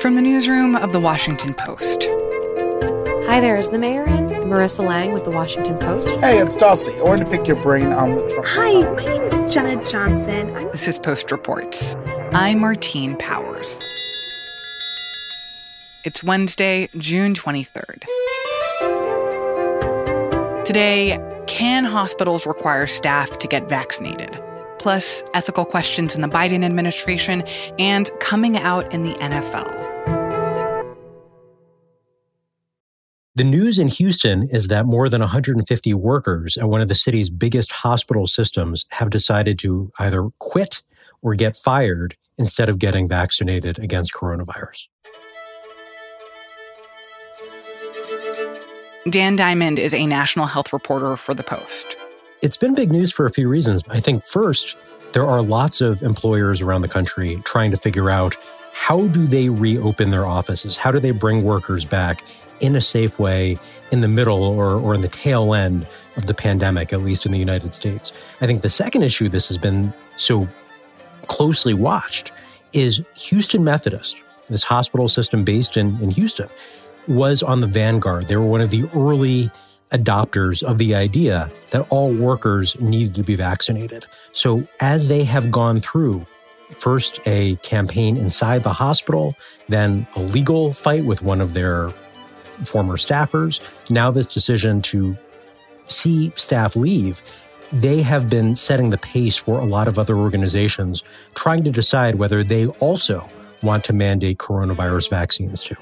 From 0.00 0.14
the 0.14 0.22
newsroom 0.22 0.76
of 0.76 0.92
The 0.92 1.00
Washington 1.00 1.54
Post. 1.54 2.04
Hi 3.28 3.40
there, 3.40 3.56
is 3.58 3.70
the 3.70 3.78
mayor 3.78 4.04
in? 4.04 4.26
Marissa 4.46 4.84
Lang 4.84 5.12
with 5.12 5.24
The 5.24 5.30
Washington 5.30 5.78
Post. 5.78 6.08
Hey, 6.20 6.38
it's 6.38 6.54
Dulcie. 6.54 6.96
I 6.98 7.02
wanted 7.02 7.24
to 7.24 7.30
pick 7.30 7.46
your 7.46 7.56
brain 7.62 7.92
on 7.92 8.14
the 8.14 8.28
Trump. 8.28 8.46
Hi, 8.46 8.72
my 8.94 9.04
name 9.04 9.22
is 9.22 9.52
Jenna 9.54 9.82
Johnson. 9.84 10.54
I'm- 10.54 10.68
this 10.70 10.86
is 10.86 10.98
Post 10.98 11.32
Reports. 11.32 11.96
I'm 12.32 12.60
Martine 12.60 13.16
Powers. 13.16 13.78
It's 16.04 16.22
Wednesday, 16.22 16.88
June 16.98 17.34
23rd. 17.34 18.04
Today, 20.64 21.18
can 21.46 21.84
hospitals 21.84 22.46
require 22.46 22.86
staff 22.86 23.38
to 23.38 23.48
get 23.48 23.68
vaccinated? 23.68 24.38
Plus, 24.78 25.22
ethical 25.34 25.64
questions 25.64 26.14
in 26.14 26.20
the 26.20 26.28
Biden 26.28 26.64
administration 26.64 27.42
and 27.78 28.10
coming 28.20 28.56
out 28.56 28.92
in 28.92 29.02
the 29.02 29.14
NFL. 29.14 29.96
The 33.36 33.44
news 33.44 33.78
in 33.78 33.88
Houston 33.88 34.48
is 34.48 34.68
that 34.68 34.86
more 34.86 35.10
than 35.10 35.20
150 35.20 35.92
workers 35.92 36.56
at 36.56 36.70
one 36.70 36.80
of 36.80 36.88
the 36.88 36.94
city's 36.94 37.28
biggest 37.28 37.70
hospital 37.70 38.26
systems 38.26 38.84
have 38.92 39.10
decided 39.10 39.58
to 39.58 39.90
either 39.98 40.30
quit 40.38 40.82
or 41.20 41.34
get 41.34 41.54
fired 41.54 42.16
instead 42.38 42.70
of 42.70 42.78
getting 42.78 43.06
vaccinated 43.06 43.78
against 43.78 44.14
coronavirus. 44.14 44.88
Dan 49.10 49.36
Diamond 49.36 49.78
is 49.78 49.92
a 49.92 50.06
national 50.06 50.46
health 50.46 50.72
reporter 50.72 51.16
for 51.18 51.34
The 51.34 51.44
Post. 51.44 51.96
It's 52.42 52.56
been 52.56 52.74
big 52.74 52.90
news 52.92 53.12
for 53.12 53.24
a 53.24 53.30
few 53.30 53.48
reasons. 53.48 53.82
I 53.88 54.00
think 54.00 54.22
first, 54.24 54.76
there 55.12 55.26
are 55.26 55.40
lots 55.40 55.80
of 55.80 56.02
employers 56.02 56.60
around 56.60 56.82
the 56.82 56.88
country 56.88 57.40
trying 57.44 57.70
to 57.70 57.76
figure 57.78 58.10
out 58.10 58.36
how 58.74 59.06
do 59.08 59.26
they 59.26 59.48
reopen 59.48 60.10
their 60.10 60.26
offices? 60.26 60.76
How 60.76 60.90
do 60.90 61.00
they 61.00 61.12
bring 61.12 61.44
workers 61.44 61.86
back 61.86 62.22
in 62.60 62.76
a 62.76 62.80
safe 62.80 63.18
way 63.18 63.58
in 63.90 64.02
the 64.02 64.08
middle 64.08 64.42
or, 64.42 64.72
or 64.72 64.94
in 64.94 65.00
the 65.00 65.08
tail 65.08 65.54
end 65.54 65.86
of 66.16 66.26
the 66.26 66.34
pandemic, 66.34 66.92
at 66.92 67.00
least 67.00 67.24
in 67.24 67.32
the 67.32 67.38
United 67.38 67.72
States? 67.72 68.12
I 68.42 68.46
think 68.46 68.60
the 68.60 68.68
second 68.68 69.02
issue 69.02 69.30
this 69.30 69.48
has 69.48 69.56
been 69.56 69.94
so 70.18 70.46
closely 71.28 71.72
watched 71.72 72.32
is 72.74 73.02
Houston 73.14 73.64
Methodist, 73.64 74.20
this 74.48 74.62
hospital 74.62 75.08
system 75.08 75.42
based 75.42 75.78
in, 75.78 75.98
in 76.02 76.10
Houston, 76.10 76.48
was 77.08 77.42
on 77.42 77.62
the 77.62 77.66
vanguard. 77.66 78.28
They 78.28 78.36
were 78.36 78.46
one 78.46 78.60
of 78.60 78.68
the 78.68 78.86
early 78.94 79.50
adopters 79.92 80.62
of 80.62 80.78
the 80.78 80.94
idea 80.94 81.50
that 81.70 81.86
all 81.90 82.12
workers 82.12 82.78
needed 82.80 83.14
to 83.14 83.22
be 83.22 83.34
vaccinated. 83.34 84.06
So, 84.32 84.66
as 84.80 85.06
they 85.06 85.24
have 85.24 85.50
gone 85.50 85.80
through 85.80 86.26
first 86.78 87.20
a 87.26 87.56
campaign 87.56 88.16
inside 88.16 88.64
the 88.64 88.72
hospital, 88.72 89.36
then 89.68 90.06
a 90.16 90.20
legal 90.20 90.72
fight 90.72 91.04
with 91.04 91.22
one 91.22 91.40
of 91.40 91.54
their 91.54 91.92
former 92.64 92.96
staffers, 92.96 93.60
now 93.90 94.10
this 94.10 94.26
decision 94.26 94.82
to 94.82 95.16
see 95.88 96.32
staff 96.36 96.74
leave, 96.74 97.22
they 97.72 98.02
have 98.02 98.28
been 98.30 98.56
setting 98.56 98.90
the 98.90 98.98
pace 98.98 99.36
for 99.36 99.60
a 99.60 99.64
lot 99.64 99.88
of 99.88 99.98
other 99.98 100.16
organizations 100.16 101.02
trying 101.34 101.64
to 101.64 101.70
decide 101.70 102.16
whether 102.16 102.42
they 102.42 102.66
also 102.66 103.28
want 103.62 103.84
to 103.84 103.92
mandate 103.92 104.38
coronavirus 104.38 105.10
vaccines 105.10 105.62
too. 105.62 105.76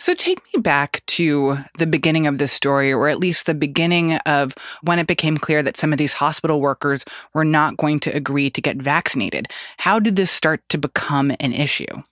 So 0.00 0.14
take 0.14 0.40
me 0.54 0.62
back 0.62 1.04
to 1.08 1.58
the 1.76 1.86
beginning 1.86 2.26
of 2.26 2.38
this 2.38 2.52
story, 2.52 2.90
or 2.90 3.08
at 3.08 3.18
least 3.18 3.44
the 3.44 3.52
beginning 3.52 4.14
of 4.24 4.54
when 4.82 4.98
it 4.98 5.06
became 5.06 5.36
clear 5.36 5.62
that 5.62 5.76
some 5.76 5.92
of 5.92 5.98
these 5.98 6.14
hospital 6.14 6.58
workers 6.58 7.04
were 7.34 7.44
not 7.44 7.76
going 7.76 8.00
to 8.00 8.16
agree 8.16 8.48
to 8.48 8.62
get 8.62 8.78
vaccinated. 8.78 9.48
How 9.76 9.98
did 9.98 10.16
this 10.16 10.30
start 10.30 10.62
to 10.70 10.78
become 10.78 11.32
an 11.38 11.52
issue? 11.52 12.02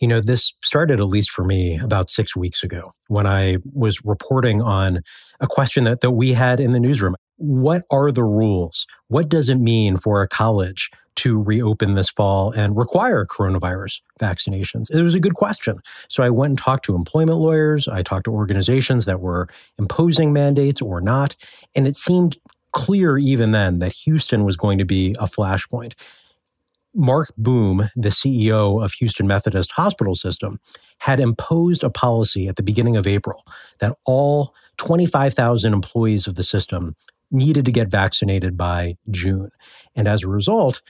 You 0.00 0.06
know, 0.06 0.20
this 0.20 0.52
started, 0.62 1.00
at 1.00 1.06
least 1.06 1.32
for 1.32 1.44
me, 1.44 1.80
about 1.80 2.10
six 2.10 2.36
weeks 2.36 2.62
ago 2.62 2.92
when 3.08 3.26
I 3.26 3.56
was 3.72 4.04
reporting 4.04 4.62
on 4.62 5.00
a 5.40 5.48
question 5.48 5.82
that, 5.82 6.00
that 6.00 6.12
we 6.12 6.34
had 6.34 6.60
in 6.60 6.70
the 6.70 6.80
newsroom. 6.80 7.16
What 7.38 7.82
are 7.90 8.12
the 8.12 8.24
rules? 8.24 8.86
What 9.08 9.28
does 9.28 9.48
it 9.48 9.56
mean 9.56 9.96
for 9.96 10.22
a 10.22 10.28
college 10.28 10.90
to 11.16 11.40
reopen 11.40 11.94
this 11.94 12.10
fall 12.10 12.50
and 12.52 12.76
require 12.76 13.24
coronavirus 13.26 14.00
vaccinations? 14.20 14.90
It 14.90 15.02
was 15.02 15.14
a 15.14 15.20
good 15.20 15.34
question. 15.34 15.78
So 16.08 16.22
I 16.22 16.30
went 16.30 16.52
and 16.52 16.58
talked 16.58 16.84
to 16.86 16.94
employment 16.94 17.38
lawyers. 17.38 17.88
I 17.88 18.02
talked 18.02 18.24
to 18.24 18.32
organizations 18.32 19.04
that 19.04 19.20
were 19.20 19.48
imposing 19.78 20.32
mandates 20.32 20.80
or 20.80 21.00
not. 21.00 21.36
And 21.74 21.86
it 21.86 21.96
seemed 21.96 22.36
clear 22.72 23.18
even 23.18 23.52
then 23.52 23.78
that 23.80 23.92
Houston 23.92 24.44
was 24.44 24.56
going 24.56 24.78
to 24.78 24.84
be 24.84 25.14
a 25.18 25.26
flashpoint. 25.26 25.94
Marc 26.94 27.32
Boom, 27.38 27.88
the 27.96 28.10
CEO 28.10 28.82
of 28.82 28.92
Houston 28.94 29.26
Methodist 29.26 29.72
Hospital 29.72 30.14
System, 30.14 30.60
had 30.98 31.20
imposed 31.20 31.82
a 31.82 31.90
policy 31.90 32.48
at 32.48 32.56
the 32.56 32.62
beginning 32.62 32.96
of 32.96 33.06
April 33.06 33.46
that 33.78 33.96
all 34.06 34.54
25,000 34.76 35.72
employees 35.72 36.26
of 36.26 36.34
the 36.34 36.42
system 36.42 36.94
needed 37.30 37.64
to 37.64 37.72
get 37.72 37.90
vaccinated 37.90 38.58
by 38.58 38.94
June. 39.10 39.50
And 39.96 40.06
as 40.06 40.22
a 40.22 40.28
result, 40.28 40.82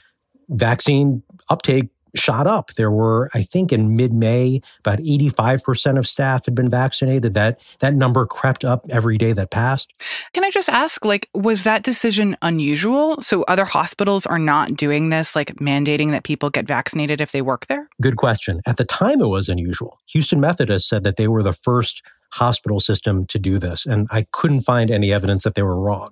vaccine 0.48 1.22
uptake 1.48 1.88
shot 2.14 2.46
up. 2.46 2.74
There 2.74 2.90
were, 2.90 3.30
I 3.34 3.42
think, 3.42 3.72
in 3.72 3.96
mid-May, 3.96 4.60
about 4.80 4.98
85% 4.98 5.98
of 5.98 6.06
staff 6.06 6.44
had 6.44 6.54
been 6.54 6.68
vaccinated. 6.68 7.34
That 7.34 7.60
that 7.80 7.94
number 7.94 8.26
crept 8.26 8.64
up 8.64 8.86
every 8.90 9.16
day 9.16 9.32
that 9.32 9.50
passed. 9.50 9.92
Can 10.32 10.44
I 10.44 10.50
just 10.50 10.68
ask, 10.68 11.04
like, 11.04 11.28
was 11.34 11.62
that 11.62 11.82
decision 11.82 12.36
unusual? 12.42 13.20
So 13.22 13.42
other 13.44 13.64
hospitals 13.64 14.26
are 14.26 14.38
not 14.38 14.76
doing 14.76 15.08
this, 15.08 15.34
like 15.34 15.56
mandating 15.56 16.10
that 16.10 16.24
people 16.24 16.50
get 16.50 16.66
vaccinated 16.66 17.20
if 17.20 17.32
they 17.32 17.42
work 17.42 17.66
there? 17.66 17.88
Good 18.00 18.16
question. 18.16 18.60
At 18.66 18.76
the 18.76 18.84
time, 18.84 19.20
it 19.20 19.28
was 19.28 19.48
unusual. 19.48 19.98
Houston 20.08 20.40
Methodist 20.40 20.88
said 20.88 21.04
that 21.04 21.16
they 21.16 21.28
were 21.28 21.42
the 21.42 21.52
first 21.52 22.02
hospital 22.32 22.80
system 22.80 23.26
to 23.26 23.38
do 23.38 23.58
this, 23.58 23.86
and 23.86 24.08
I 24.10 24.26
couldn't 24.32 24.60
find 24.60 24.90
any 24.90 25.12
evidence 25.12 25.44
that 25.44 25.54
they 25.54 25.62
were 25.62 25.78
wrong. 25.78 26.10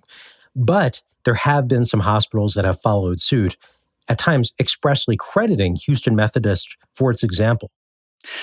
But 0.55 1.03
there 1.25 1.35
have 1.35 1.69
been 1.69 1.85
some 1.85 2.01
hospitals 2.01 2.55
that 2.55 2.65
have 2.65 2.81
followed 2.81 3.21
suit 3.21 3.57
at 4.09 4.19
times 4.19 4.53
expressly 4.59 5.17
crediting 5.17 5.77
Houston 5.77 6.15
Methodist 6.15 6.77
for 6.95 7.11
its 7.11 7.23
example. 7.23 7.71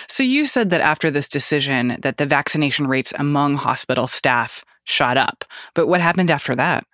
So 0.08 0.24
you 0.24 0.46
said 0.46 0.70
that 0.72 0.82
after 0.82 1.12
this 1.12 1.28
decision 1.28 1.98
that 2.02 2.18
the 2.18 2.26
vaccination 2.26 2.88
rates 2.88 3.14
among 3.18 3.58
hospital 3.58 4.08
staff 4.08 4.66
shot 4.86 5.18
up. 5.18 5.44
But 5.76 5.88
what 5.88 6.02
happened 6.02 6.32
after 6.32 6.56
that? 6.56 6.86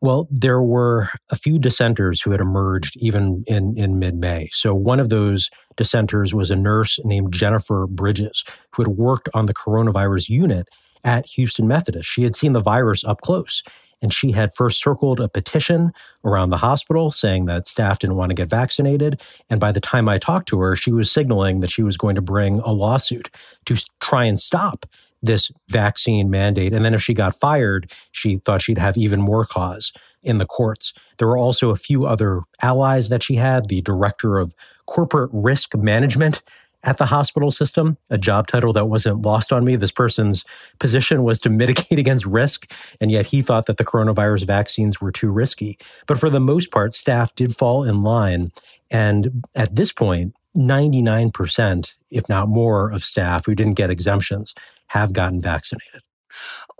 Well, 0.00 0.28
there 0.30 0.62
were 0.62 1.08
a 1.30 1.36
few 1.36 1.58
dissenters 1.58 2.22
who 2.22 2.30
had 2.30 2.40
emerged 2.40 2.94
even 3.02 3.42
in, 3.48 3.76
in 3.76 3.98
mid 3.98 4.14
May. 4.14 4.48
So, 4.52 4.72
one 4.72 5.00
of 5.00 5.08
those 5.08 5.50
dissenters 5.76 6.32
was 6.32 6.52
a 6.52 6.56
nurse 6.56 7.00
named 7.04 7.32
Jennifer 7.32 7.86
Bridges, 7.88 8.44
who 8.72 8.84
had 8.84 8.92
worked 8.92 9.28
on 9.34 9.46
the 9.46 9.54
coronavirus 9.54 10.28
unit 10.28 10.68
at 11.02 11.26
Houston 11.30 11.66
Methodist. 11.66 12.08
She 12.08 12.22
had 12.22 12.36
seen 12.36 12.52
the 12.52 12.60
virus 12.60 13.02
up 13.02 13.22
close 13.22 13.62
and 14.00 14.12
she 14.12 14.32
had 14.32 14.54
first 14.54 14.80
circled 14.80 15.20
a 15.20 15.28
petition 15.28 15.92
around 16.24 16.50
the 16.50 16.58
hospital 16.58 17.10
saying 17.10 17.46
that 17.46 17.68
staff 17.68 17.98
didn't 17.98 18.16
want 18.16 18.30
to 18.30 18.34
get 18.34 18.48
vaccinated. 18.48 19.20
And 19.50 19.60
by 19.60 19.72
the 19.72 19.80
time 19.80 20.08
I 20.08 20.18
talked 20.18 20.48
to 20.48 20.60
her, 20.60 20.76
she 20.76 20.92
was 20.92 21.10
signaling 21.10 21.60
that 21.60 21.70
she 21.70 21.82
was 21.82 21.96
going 21.96 22.14
to 22.14 22.22
bring 22.22 22.60
a 22.60 22.72
lawsuit 22.72 23.30
to 23.66 23.76
try 24.00 24.24
and 24.24 24.38
stop 24.38 24.86
this 25.22 25.50
vaccine 25.68 26.30
mandate. 26.30 26.72
And 26.72 26.84
then 26.84 26.94
if 26.94 27.02
she 27.02 27.14
got 27.14 27.34
fired, 27.34 27.92
she 28.12 28.36
thought 28.38 28.62
she'd 28.62 28.78
have 28.78 28.96
even 28.96 29.20
more 29.20 29.44
cause 29.44 29.92
in 30.22 30.38
the 30.38 30.46
courts. 30.46 30.92
There 31.18 31.28
were 31.28 31.38
also 31.38 31.70
a 31.70 31.76
few 31.76 32.06
other 32.06 32.42
allies 32.62 33.08
that 33.08 33.22
she 33.22 33.36
had 33.36 33.68
the 33.68 33.82
director 33.82 34.38
of 34.38 34.54
corporate 34.86 35.30
risk 35.32 35.76
management 35.76 36.42
at 36.84 36.96
the 36.98 37.06
hospital 37.06 37.50
system, 37.50 37.96
a 38.10 38.18
job 38.18 38.46
title 38.46 38.72
that 38.72 38.86
wasn't 38.86 39.22
lost 39.22 39.52
on 39.52 39.64
me. 39.64 39.76
This 39.76 39.92
person's 39.92 40.44
position 40.78 41.22
was 41.22 41.40
to 41.40 41.50
mitigate 41.50 41.98
against 41.98 42.26
risk, 42.26 42.70
and 43.00 43.10
yet 43.10 43.26
he 43.26 43.42
thought 43.42 43.66
that 43.66 43.76
the 43.76 43.84
coronavirus 43.84 44.46
vaccines 44.46 45.00
were 45.00 45.12
too 45.12 45.30
risky. 45.30 45.78
But 46.06 46.18
for 46.18 46.30
the 46.30 46.40
most 46.40 46.70
part, 46.70 46.94
staff 46.94 47.34
did 47.34 47.56
fall 47.56 47.84
in 47.84 48.02
line. 48.02 48.52
And 48.90 49.44
at 49.56 49.74
this 49.74 49.92
point, 49.92 50.34
99%, 50.56 51.94
if 52.10 52.28
not 52.28 52.48
more, 52.48 52.90
of 52.90 53.04
staff 53.04 53.46
who 53.46 53.54
didn't 53.54 53.74
get 53.74 53.90
exemptions 53.90 54.54
have 54.88 55.12
gotten 55.12 55.40
vaccinated. 55.40 56.02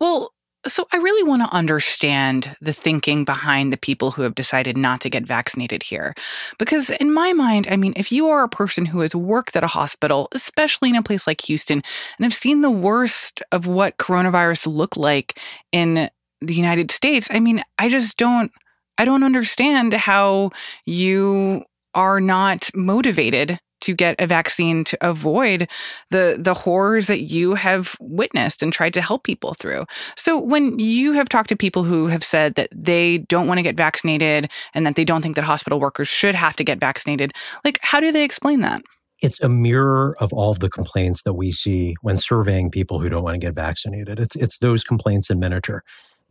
Well, 0.00 0.32
so 0.68 0.86
I 0.92 0.98
really 0.98 1.28
want 1.28 1.42
to 1.42 1.54
understand 1.54 2.56
the 2.60 2.72
thinking 2.72 3.24
behind 3.24 3.72
the 3.72 3.76
people 3.76 4.12
who 4.12 4.22
have 4.22 4.34
decided 4.34 4.76
not 4.76 5.00
to 5.02 5.10
get 5.10 5.26
vaccinated 5.26 5.82
here. 5.82 6.14
Because 6.58 6.90
in 6.90 7.12
my 7.12 7.32
mind, 7.32 7.68
I 7.70 7.76
mean, 7.76 7.92
if 7.96 8.12
you 8.12 8.28
are 8.28 8.44
a 8.44 8.48
person 8.48 8.86
who 8.86 9.00
has 9.00 9.14
worked 9.14 9.56
at 9.56 9.64
a 9.64 9.68
hospital, 9.68 10.28
especially 10.32 10.90
in 10.90 10.96
a 10.96 11.02
place 11.02 11.26
like 11.26 11.40
Houston, 11.42 11.82
and 12.18 12.24
have 12.24 12.34
seen 12.34 12.60
the 12.60 12.70
worst 12.70 13.42
of 13.52 13.66
what 13.66 13.98
coronavirus 13.98 14.72
looked 14.72 14.96
like 14.96 15.38
in 15.72 16.08
the 16.40 16.54
United 16.54 16.90
States, 16.90 17.28
I 17.30 17.40
mean, 17.40 17.62
I 17.78 17.88
just 17.88 18.16
don't 18.16 18.52
I 18.98 19.04
don't 19.04 19.22
understand 19.22 19.94
how 19.94 20.50
you 20.84 21.64
are 21.94 22.20
not 22.20 22.70
motivated 22.74 23.58
to 23.80 23.94
get 23.94 24.16
a 24.18 24.26
vaccine 24.26 24.84
to 24.84 24.98
avoid 25.00 25.68
the 26.10 26.36
the 26.38 26.54
horrors 26.54 27.06
that 27.06 27.22
you 27.22 27.54
have 27.54 27.96
witnessed 28.00 28.62
and 28.62 28.72
tried 28.72 28.94
to 28.94 29.00
help 29.00 29.24
people 29.24 29.54
through. 29.54 29.86
So 30.16 30.38
when 30.38 30.78
you 30.78 31.12
have 31.12 31.28
talked 31.28 31.48
to 31.50 31.56
people 31.56 31.84
who 31.84 32.06
have 32.06 32.24
said 32.24 32.54
that 32.54 32.68
they 32.72 33.18
don't 33.18 33.46
want 33.46 33.58
to 33.58 33.62
get 33.62 33.76
vaccinated 33.76 34.50
and 34.74 34.86
that 34.86 34.96
they 34.96 35.04
don't 35.04 35.22
think 35.22 35.36
that 35.36 35.44
hospital 35.44 35.80
workers 35.80 36.08
should 36.08 36.34
have 36.34 36.56
to 36.56 36.64
get 36.64 36.80
vaccinated, 36.80 37.32
like 37.64 37.78
how 37.82 38.00
do 38.00 38.12
they 38.12 38.24
explain 38.24 38.60
that? 38.60 38.82
it's 39.20 39.42
a 39.42 39.48
mirror 39.48 40.16
of 40.20 40.32
all 40.32 40.50
of 40.50 40.60
the 40.60 40.70
complaints 40.70 41.22
that 41.22 41.34
we 41.34 41.50
see 41.50 41.96
when 42.02 42.16
surveying 42.16 42.70
people 42.70 43.00
who 43.00 43.08
don't 43.08 43.24
want 43.24 43.34
to 43.34 43.44
get 43.44 43.54
vaccinated. 43.54 44.20
It's 44.20 44.36
it's 44.36 44.58
those 44.58 44.84
complaints 44.84 45.30
in 45.30 45.38
miniature. 45.38 45.82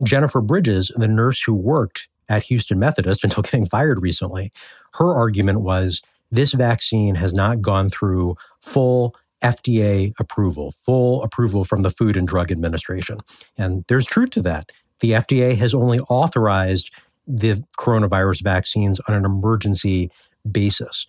Jennifer 0.04 0.40
Bridges, 0.40 0.92
the 0.96 1.08
nurse 1.08 1.42
who 1.42 1.54
worked 1.54 2.08
at 2.28 2.44
Houston 2.44 2.78
Methodist 2.78 3.24
until 3.24 3.42
getting 3.42 3.66
fired 3.66 4.00
recently, 4.00 4.52
her 4.94 5.14
argument 5.14 5.60
was 5.60 6.00
this 6.30 6.52
vaccine 6.52 7.14
has 7.14 7.34
not 7.34 7.62
gone 7.62 7.90
through 7.90 8.36
full 8.60 9.14
FDA 9.42 10.12
approval, 10.18 10.72
full 10.72 11.22
approval 11.22 11.64
from 11.64 11.82
the 11.82 11.90
Food 11.90 12.16
and 12.16 12.26
Drug 12.26 12.50
Administration. 12.50 13.18
And 13.56 13.84
there's 13.88 14.06
truth 14.06 14.30
to 14.30 14.42
that. 14.42 14.70
The 15.00 15.12
FDA 15.12 15.56
has 15.56 15.74
only 15.74 16.00
authorized 16.00 16.90
the 17.26 17.62
coronavirus 17.78 18.42
vaccines 18.42 19.00
on 19.06 19.14
an 19.14 19.24
emergency 19.24 20.10
basis. 20.50 21.06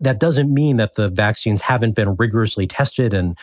That 0.00 0.20
doesn't 0.20 0.52
mean 0.52 0.76
that 0.76 0.94
the 0.94 1.08
vaccines 1.08 1.62
haven't 1.62 1.94
been 1.94 2.16
rigorously 2.16 2.66
tested 2.66 3.12
and 3.12 3.36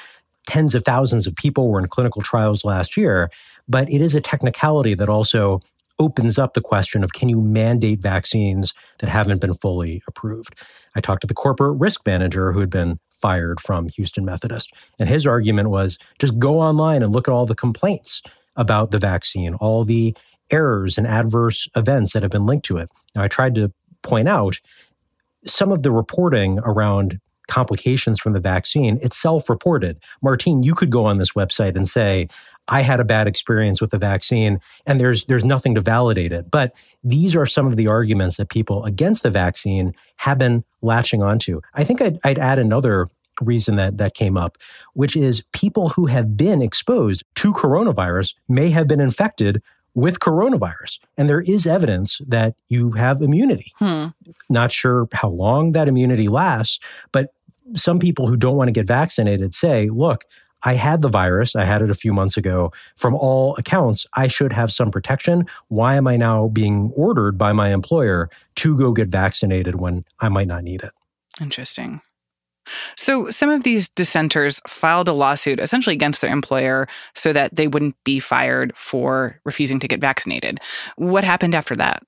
tens 0.48 0.76
of 0.76 0.84
thousands 0.84 1.28
of 1.28 1.36
people 1.36 1.70
were 1.70 1.80
in 1.80 1.88
clinical 1.88 2.22
trials 2.22 2.66
last 2.66 2.98
year, 2.98 3.30
but 3.68 3.90
it 3.90 4.02
is 4.02 4.16
a 4.16 4.22
technicality 4.22 4.94
that 4.94 5.10
also 5.10 5.60
opens 6.00 6.40
up 6.40 6.54
the 6.54 6.62
question 6.62 7.04
of 7.04 7.14
can 7.14 7.30
you 7.30 7.42
mandate 7.42 8.02
vaccines 8.02 8.74
that 9.00 9.10
haven't 9.10 9.42
been 9.42 9.54
fully 9.54 10.02
approved? 10.08 10.60
I 10.96 11.02
talked 11.02 11.22
to 11.22 11.28
the 11.28 11.34
corporate 11.34 11.80
risk 11.80 12.06
manager 12.06 12.52
who 12.52 12.60
had 12.60 12.70
been 12.70 13.00
fired 13.12 13.60
from 13.60 13.88
Houston 13.90 14.26
Methodist, 14.26 14.72
and 15.00 15.08
his 15.08 15.26
argument 15.26 15.70
was 15.70 15.98
just 16.20 16.38
go 16.40 16.60
online 16.60 17.04
and 17.04 17.12
look 17.12 17.28
at 17.28 17.32
all 17.32 17.46
the 17.46 17.56
complaints 17.56 18.22
about 18.56 18.92
the 18.92 19.00
vaccine, 19.00 19.56
all 19.56 19.84
the 19.84 20.16
errors 20.52 20.98
and 20.98 21.08
adverse 21.08 21.68
events 21.76 22.14
that 22.14 22.22
have 22.22 22.32
been 22.32 22.46
linked 22.46 22.66
to 22.66 22.78
it. 22.78 22.90
Now, 23.16 23.24
I 23.24 23.28
tried 23.28 23.56
to 23.56 23.72
point 24.02 24.28
out 24.28 24.60
some 25.46 25.72
of 25.72 25.84
the 25.84 25.92
reporting 25.92 26.60
around 26.60 27.20
complications 27.48 28.20
from 28.20 28.34
the 28.34 28.40
vaccine, 28.40 29.00
it's 29.02 29.18
self 29.18 29.50
reported. 29.50 29.98
Martine, 30.22 30.64
you 30.64 30.76
could 30.76 30.90
go 30.90 31.06
on 31.06 31.18
this 31.18 31.34
website 31.34 31.76
and 31.76 31.88
say, 31.88 32.28
I 32.68 32.82
had 32.82 33.00
a 33.00 33.06
bad 33.06 33.28
experience 33.28 33.82
with 33.82 33.92
the 33.92 33.98
vaccine 33.98 34.60
and 34.86 35.00
there's 35.00 35.26
there's 35.26 35.46
nothing 35.46 35.76
to 35.76 35.82
validate 35.82 36.32
it. 36.32 36.50
But 36.50 36.74
these 37.04 37.36
are 37.36 37.46
some 37.46 37.68
of 37.68 37.76
the 37.76 37.88
arguments 37.88 38.38
that 38.38 38.50
people 38.50 38.86
against 38.86 39.24
the 39.24 39.30
vaccine 39.30 39.94
have 40.18 40.38
been 40.38 40.64
latching 40.82 41.22
onto. 41.22 41.62
I 41.74 41.84
think 41.84 42.02
I'd, 42.02 42.18
I'd 42.24 42.40
add 42.40 42.60
another 42.60 43.10
reason 43.42 43.76
that 43.76 43.98
that 43.98 44.14
came 44.14 44.38
up, 44.38 44.58
which 44.94 45.16
is 45.16 45.44
people 45.52 45.90
who 45.90 46.06
have 46.06 46.38
been 46.38 46.62
exposed 46.62 47.24
to 47.36 47.52
coronavirus 47.52 48.36
may 48.48 48.70
have 48.70 48.88
been 48.88 49.02
infected 49.02 49.62
with 49.96 50.20
coronavirus. 50.20 51.00
And 51.18 51.30
there 51.30 51.42
is 51.42 51.68
evidence 51.68 52.20
that 52.28 52.56
you 52.70 52.92
have 52.92 53.22
immunity. 53.22 53.72
Hmm. 53.78 54.08
Not 54.50 54.72
sure 54.72 55.08
how 55.14 55.30
long 55.30 55.74
that 55.74 55.88
immunity 55.88 56.28
lasts, 56.28 56.80
but 57.12 57.34
some 57.76 58.00
people 58.00 58.28
who 58.28 58.36
don't 58.36 58.58
want 58.58 58.68
to 58.68 58.74
get 58.74 58.88
vaccinated 58.88 59.54
say, 59.54 59.90
look, 59.90 60.26
I 60.64 60.76
had 60.76 61.02
the 61.02 61.10
virus. 61.10 61.56
I 61.56 61.66
had 61.66 61.82
it 61.82 61.90
a 61.90 61.96
few 61.96 62.14
months 62.14 62.38
ago. 62.38 62.72
From 62.96 63.16
all 63.16 63.56
accounts, 63.58 64.08
I 64.14 64.28
should 64.28 64.54
have 64.54 64.72
some 64.72 64.92
protection. 64.92 65.46
Why 65.68 65.96
am 65.96 66.08
I 66.08 66.16
now 66.18 66.48
being 66.48 66.92
ordered 66.96 67.38
by 67.38 67.52
my 67.54 67.74
employer 67.74 68.30
to 68.56 68.78
go 68.78 68.94
get 68.94 69.10
vaccinated 69.10 69.76
when 69.76 70.06
I 70.20 70.30
might 70.30 70.48
not 70.48 70.64
need 70.64 70.84
it? 70.84 70.92
Interesting. 71.42 72.02
So, 72.96 73.30
some 73.30 73.50
of 73.50 73.64
these 73.64 73.90
dissenters 73.90 74.62
filed 74.68 75.08
a 75.08 75.14
lawsuit 75.14 75.60
essentially 75.60 75.96
against 75.96 76.22
their 76.22 76.32
employer 76.32 76.88
so 77.16 77.34
that 77.34 77.56
they 77.56 77.68
wouldn't 77.68 77.96
be 78.04 78.20
fired 78.20 78.74
for 78.76 79.40
refusing 79.44 79.80
to 79.80 79.88
get 79.88 80.00
vaccinated. 80.00 80.60
What 80.96 81.24
happened 81.24 81.56
after 81.56 81.76
that? 81.76 82.04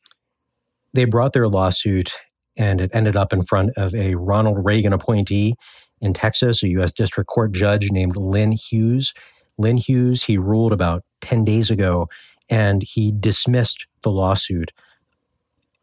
They 0.94 1.06
brought 1.06 1.34
their 1.34 1.48
lawsuit 1.48 2.14
and 2.58 2.80
it 2.80 2.92
ended 2.94 3.18
up 3.18 3.34
in 3.34 3.44
front 3.44 3.72
of 3.76 3.94
a 3.94 4.16
Ronald 4.16 4.64
Reagan 4.64 4.94
appointee 4.94 5.56
in 6.02 6.14
Texas, 6.14 6.64
a 6.64 6.70
U.S. 6.70 6.94
District 6.94 7.28
Court 7.28 7.52
judge 7.52 7.92
named 7.92 8.16
Lynn 8.16 8.54
Hughes. 8.54 9.14
Lynn 9.58 9.78
Hughes, 9.78 10.24
he 10.24 10.38
ruled 10.38 10.72
about 10.72 11.04
10 11.22 11.44
days 11.46 11.70
ago 11.70 12.08
and 12.50 12.84
he 12.84 13.12
dismissed 13.12 13.88
the 14.04 14.12
lawsuit, 14.12 14.72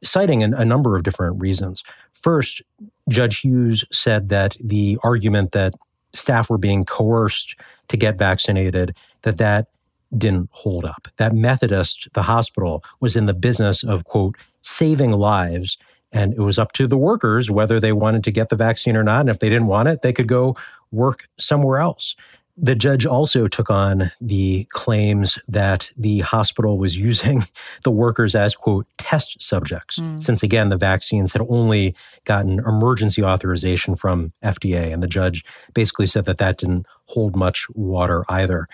citing 0.03 0.43
a, 0.43 0.65
number 0.65 0.97
of 0.97 1.03
different 1.03 1.41
reasons. 1.41 1.83
First, 2.13 2.63
Judge 3.09 3.41
Hughes 3.41 3.85
said 3.93 4.29
that 4.31 4.57
the 4.63 4.99
argument 5.03 5.53
that 5.53 5.75
staff 6.13 6.51
were 6.51 6.59
being 6.59 6.85
coerced 6.85 7.57
to 7.89 7.97
get 7.97 8.19
vaccinated, 8.19 8.97
that 9.23 9.39
that 9.39 9.69
didn't 10.17 10.51
hold 10.53 10.85
up. 10.85 11.09
That 11.17 11.33
Methodist, 11.33 12.09
the 12.13 12.23
hospital, 12.23 12.85
was 13.01 13.17
in 13.17 13.27
the 13.27 13.35
business 13.35 13.83
of, 13.83 14.05
quote, 14.05 14.37
saving 14.61 15.13
lives 15.13 15.79
and 16.13 16.35
it 16.35 16.41
was 16.41 16.59
up 16.59 16.73
to 16.73 16.87
the 16.87 16.99
workers 16.99 17.51
whether 17.51 17.81
they 17.81 17.93
wanted 17.93 18.23
to 18.25 18.31
get 18.31 18.51
the 18.51 18.57
vaccine 18.57 18.97
or 18.97 19.03
not. 19.03 19.21
And 19.21 19.31
if 19.31 19.39
they 19.39 19.49
didn't 19.49 19.67
want 19.67 19.89
it, 19.89 20.03
they 20.03 20.13
could 20.13 20.29
go 20.29 20.57
work 20.91 21.27
somewhere 21.39 21.79
else. 21.79 22.15
The 22.57 22.75
judge 22.75 23.07
also 23.07 23.49
took 23.49 23.71
on 23.71 24.13
the 24.21 24.67
claims 24.71 25.39
that 25.49 25.91
the 25.97 26.21
hospital 26.21 26.77
was 26.77 26.99
using 26.99 27.43
the 27.85 27.91
workers 27.91 28.35
as, 28.35 28.55
quote, 28.55 28.87
test 28.99 29.41
subjects, 29.41 29.99
mm. 29.99 30.23
since 30.23 30.43
again, 30.43 30.69
the 30.69 30.77
vaccines 30.77 31.33
had 31.33 31.43
only 31.49 31.95
gotten 32.25 32.59
emergency 32.59 33.23
authorization 33.23 33.97
from 33.97 34.33
FDA. 34.45 34.93
And 34.93 35.03
the 35.03 35.09
judge 35.09 35.45
basically 35.73 36.07
said 36.07 36.27
that 36.27 36.39
that 36.39 36.59
didn't 36.59 36.87
hold 37.07 37.37
much 37.37 37.67
water 37.71 38.25
either. 38.29 38.69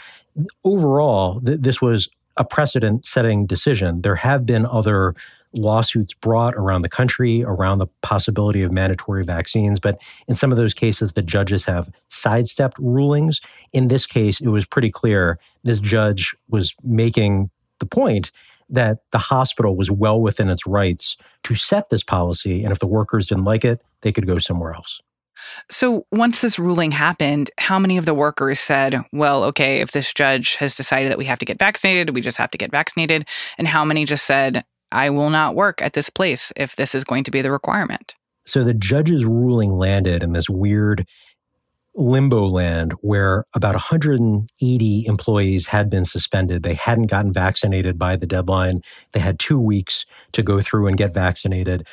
Overall, 0.64 1.40
th- 1.40 1.60
this 1.60 1.80
was 1.80 2.08
a 2.36 2.44
precedent 2.44 3.04
setting 3.04 3.46
decision. 3.46 4.02
There 4.02 4.16
have 4.16 4.46
been 4.46 4.66
other 4.66 5.14
lawsuits 5.52 6.14
brought 6.14 6.54
around 6.54 6.82
the 6.82 6.88
country 6.88 7.42
around 7.44 7.78
the 7.78 7.86
possibility 8.02 8.62
of 8.62 8.72
mandatory 8.72 9.24
vaccines. 9.24 9.80
But 9.80 10.00
in 10.26 10.34
some 10.34 10.50
of 10.50 10.58
those 10.58 10.74
cases, 10.74 11.12
the 11.12 11.22
judges 11.22 11.64
have 11.64 11.90
sidestepped 12.08 12.78
rulings. 12.78 13.40
In 13.72 13.88
this 13.88 14.06
case, 14.06 14.40
it 14.40 14.48
was 14.48 14.66
pretty 14.66 14.90
clear 14.90 15.38
this 15.64 15.80
judge 15.80 16.36
was 16.48 16.74
making 16.82 17.50
the 17.78 17.86
point 17.86 18.30
that 18.70 18.98
the 19.12 19.18
hospital 19.18 19.76
was 19.76 19.90
well 19.90 20.20
within 20.20 20.48
its 20.48 20.66
rights 20.66 21.16
to 21.44 21.54
set 21.54 21.88
this 21.90 22.02
policy. 22.02 22.62
And 22.62 22.72
if 22.72 22.78
the 22.78 22.86
workers 22.86 23.28
didn't 23.28 23.44
like 23.44 23.64
it, 23.64 23.82
they 24.02 24.12
could 24.12 24.26
go 24.26 24.38
somewhere 24.38 24.74
else. 24.74 25.00
So, 25.70 26.04
once 26.10 26.40
this 26.40 26.58
ruling 26.58 26.90
happened, 26.90 27.50
how 27.58 27.78
many 27.78 27.96
of 27.96 28.04
the 28.04 28.14
workers 28.14 28.58
said, 28.58 29.00
well, 29.12 29.44
okay, 29.44 29.80
if 29.80 29.92
this 29.92 30.12
judge 30.12 30.56
has 30.56 30.74
decided 30.74 31.10
that 31.10 31.18
we 31.18 31.26
have 31.26 31.38
to 31.38 31.44
get 31.44 31.58
vaccinated, 31.58 32.10
we 32.10 32.20
just 32.20 32.38
have 32.38 32.50
to 32.50 32.58
get 32.58 32.70
vaccinated? 32.70 33.26
And 33.56 33.68
how 33.68 33.84
many 33.84 34.04
just 34.04 34.26
said, 34.26 34.64
I 34.92 35.10
will 35.10 35.30
not 35.30 35.54
work 35.54 35.82
at 35.82 35.92
this 35.92 36.10
place 36.10 36.52
if 36.56 36.76
this 36.76 36.94
is 36.94 37.04
going 37.04 37.24
to 37.24 37.30
be 37.30 37.42
the 37.42 37.52
requirement. 37.52 38.14
So 38.42 38.64
the 38.64 38.74
judge's 38.74 39.24
ruling 39.24 39.74
landed 39.74 40.22
in 40.22 40.32
this 40.32 40.48
weird 40.48 41.06
limbo 41.94 42.46
land 42.46 42.92
where 43.00 43.44
about 43.54 43.74
180 43.74 45.04
employees 45.06 45.66
had 45.66 45.90
been 45.90 46.04
suspended. 46.04 46.62
They 46.62 46.74
hadn't 46.74 47.10
gotten 47.10 47.32
vaccinated 47.32 47.98
by 47.98 48.16
the 48.16 48.26
deadline. 48.26 48.82
They 49.12 49.20
had 49.20 49.38
two 49.38 49.58
weeks 49.58 50.06
to 50.32 50.42
go 50.42 50.60
through 50.60 50.86
and 50.86 50.96
get 50.96 51.12
vaccinated. 51.12 51.86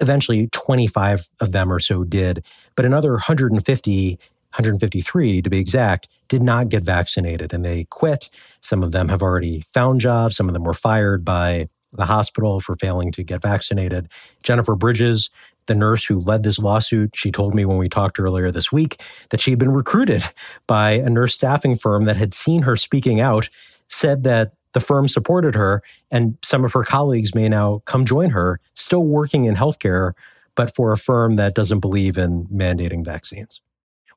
Eventually, 0.00 0.48
25 0.48 1.28
of 1.40 1.52
them 1.52 1.72
or 1.72 1.78
so 1.78 2.02
did, 2.02 2.44
but 2.74 2.84
another 2.84 3.12
150 3.12 4.18
153 4.56 5.40
to 5.40 5.48
be 5.48 5.58
exact, 5.58 6.08
did 6.28 6.42
not 6.42 6.68
get 6.68 6.84
vaccinated 6.84 7.54
and 7.54 7.64
they 7.64 7.84
quit. 7.84 8.28
Some 8.60 8.82
of 8.82 8.92
them 8.92 9.08
have 9.08 9.22
already 9.22 9.62
found 9.62 10.02
jobs. 10.02 10.36
Some 10.36 10.46
of 10.46 10.52
them 10.52 10.64
were 10.64 10.74
fired 10.74 11.24
by 11.24 11.68
the 11.92 12.06
hospital 12.06 12.60
for 12.60 12.74
failing 12.76 13.12
to 13.12 13.22
get 13.22 13.42
vaccinated. 13.42 14.08
Jennifer 14.42 14.74
Bridges, 14.74 15.30
the 15.66 15.74
nurse 15.74 16.04
who 16.04 16.20
led 16.20 16.42
this 16.42 16.58
lawsuit, 16.58 17.10
she 17.14 17.30
told 17.30 17.54
me 17.54 17.64
when 17.64 17.76
we 17.76 17.88
talked 17.88 18.18
earlier 18.18 18.50
this 18.50 18.72
week 18.72 19.00
that 19.30 19.40
she 19.40 19.50
had 19.50 19.58
been 19.58 19.72
recruited 19.72 20.24
by 20.66 20.92
a 20.92 21.08
nurse 21.08 21.34
staffing 21.34 21.76
firm 21.76 22.04
that 22.04 22.16
had 22.16 22.34
seen 22.34 22.62
her 22.62 22.76
speaking 22.76 23.20
out, 23.20 23.48
said 23.88 24.24
that 24.24 24.52
the 24.72 24.80
firm 24.80 25.06
supported 25.06 25.54
her, 25.54 25.82
and 26.10 26.38
some 26.42 26.64
of 26.64 26.72
her 26.72 26.82
colleagues 26.82 27.34
may 27.34 27.48
now 27.48 27.82
come 27.84 28.04
join 28.06 28.30
her, 28.30 28.58
still 28.74 29.04
working 29.04 29.44
in 29.44 29.54
healthcare, 29.54 30.12
but 30.54 30.74
for 30.74 30.92
a 30.92 30.98
firm 30.98 31.34
that 31.34 31.54
doesn't 31.54 31.80
believe 31.80 32.16
in 32.16 32.46
mandating 32.46 33.04
vaccines. 33.04 33.60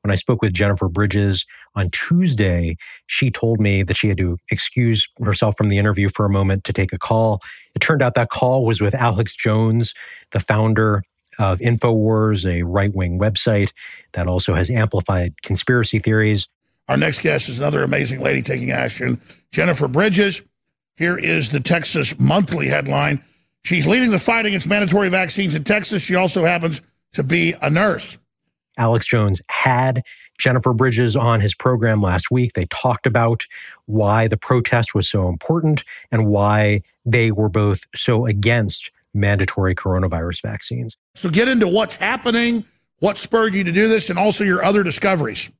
When 0.06 0.12
I 0.12 0.14
spoke 0.14 0.40
with 0.40 0.52
Jennifer 0.52 0.88
Bridges 0.88 1.44
on 1.74 1.88
Tuesday, 1.88 2.76
she 3.08 3.28
told 3.28 3.58
me 3.58 3.82
that 3.82 3.96
she 3.96 4.06
had 4.06 4.18
to 4.18 4.38
excuse 4.52 5.08
herself 5.20 5.56
from 5.56 5.68
the 5.68 5.78
interview 5.78 6.08
for 6.08 6.24
a 6.24 6.30
moment 6.30 6.62
to 6.62 6.72
take 6.72 6.92
a 6.92 6.98
call. 6.98 7.40
It 7.74 7.80
turned 7.80 8.02
out 8.02 8.14
that 8.14 8.30
call 8.30 8.64
was 8.64 8.80
with 8.80 8.94
Alex 8.94 9.34
Jones, 9.34 9.94
the 10.30 10.38
founder 10.38 11.02
of 11.40 11.58
InfoWars, 11.58 12.48
a 12.48 12.62
right 12.62 12.94
wing 12.94 13.18
website 13.18 13.72
that 14.12 14.28
also 14.28 14.54
has 14.54 14.70
amplified 14.70 15.42
conspiracy 15.42 15.98
theories. 15.98 16.46
Our 16.86 16.96
next 16.96 17.18
guest 17.18 17.48
is 17.48 17.58
another 17.58 17.82
amazing 17.82 18.20
lady 18.20 18.42
taking 18.42 18.70
action, 18.70 19.20
Jennifer 19.50 19.88
Bridges. 19.88 20.40
Here 20.94 21.18
is 21.18 21.48
the 21.48 21.58
Texas 21.58 22.16
Monthly 22.16 22.68
headline. 22.68 23.24
She's 23.64 23.88
leading 23.88 24.12
the 24.12 24.20
fight 24.20 24.46
against 24.46 24.68
mandatory 24.68 25.08
vaccines 25.08 25.56
in 25.56 25.64
Texas. 25.64 26.00
She 26.00 26.14
also 26.14 26.44
happens 26.44 26.80
to 27.14 27.24
be 27.24 27.54
a 27.60 27.68
nurse. 27.68 28.18
Alex 28.76 29.06
Jones 29.06 29.40
had 29.48 30.02
Jennifer 30.38 30.72
Bridges 30.72 31.16
on 31.16 31.40
his 31.40 31.54
program 31.54 32.02
last 32.02 32.30
week. 32.30 32.52
They 32.52 32.66
talked 32.66 33.06
about 33.06 33.44
why 33.86 34.28
the 34.28 34.36
protest 34.36 34.94
was 34.94 35.08
so 35.08 35.28
important 35.28 35.84
and 36.10 36.26
why 36.26 36.82
they 37.04 37.30
were 37.30 37.48
both 37.48 37.84
so 37.94 38.26
against 38.26 38.90
mandatory 39.14 39.74
coronavirus 39.74 40.42
vaccines. 40.42 40.96
So 41.14 41.30
get 41.30 41.48
into 41.48 41.66
what's 41.66 41.96
happening, 41.96 42.64
what 42.98 43.16
spurred 43.16 43.54
you 43.54 43.64
to 43.64 43.72
do 43.72 43.88
this 43.88 44.10
and 44.10 44.18
also 44.18 44.44
your 44.44 44.62
other 44.62 44.82
discoveries. 44.82 45.50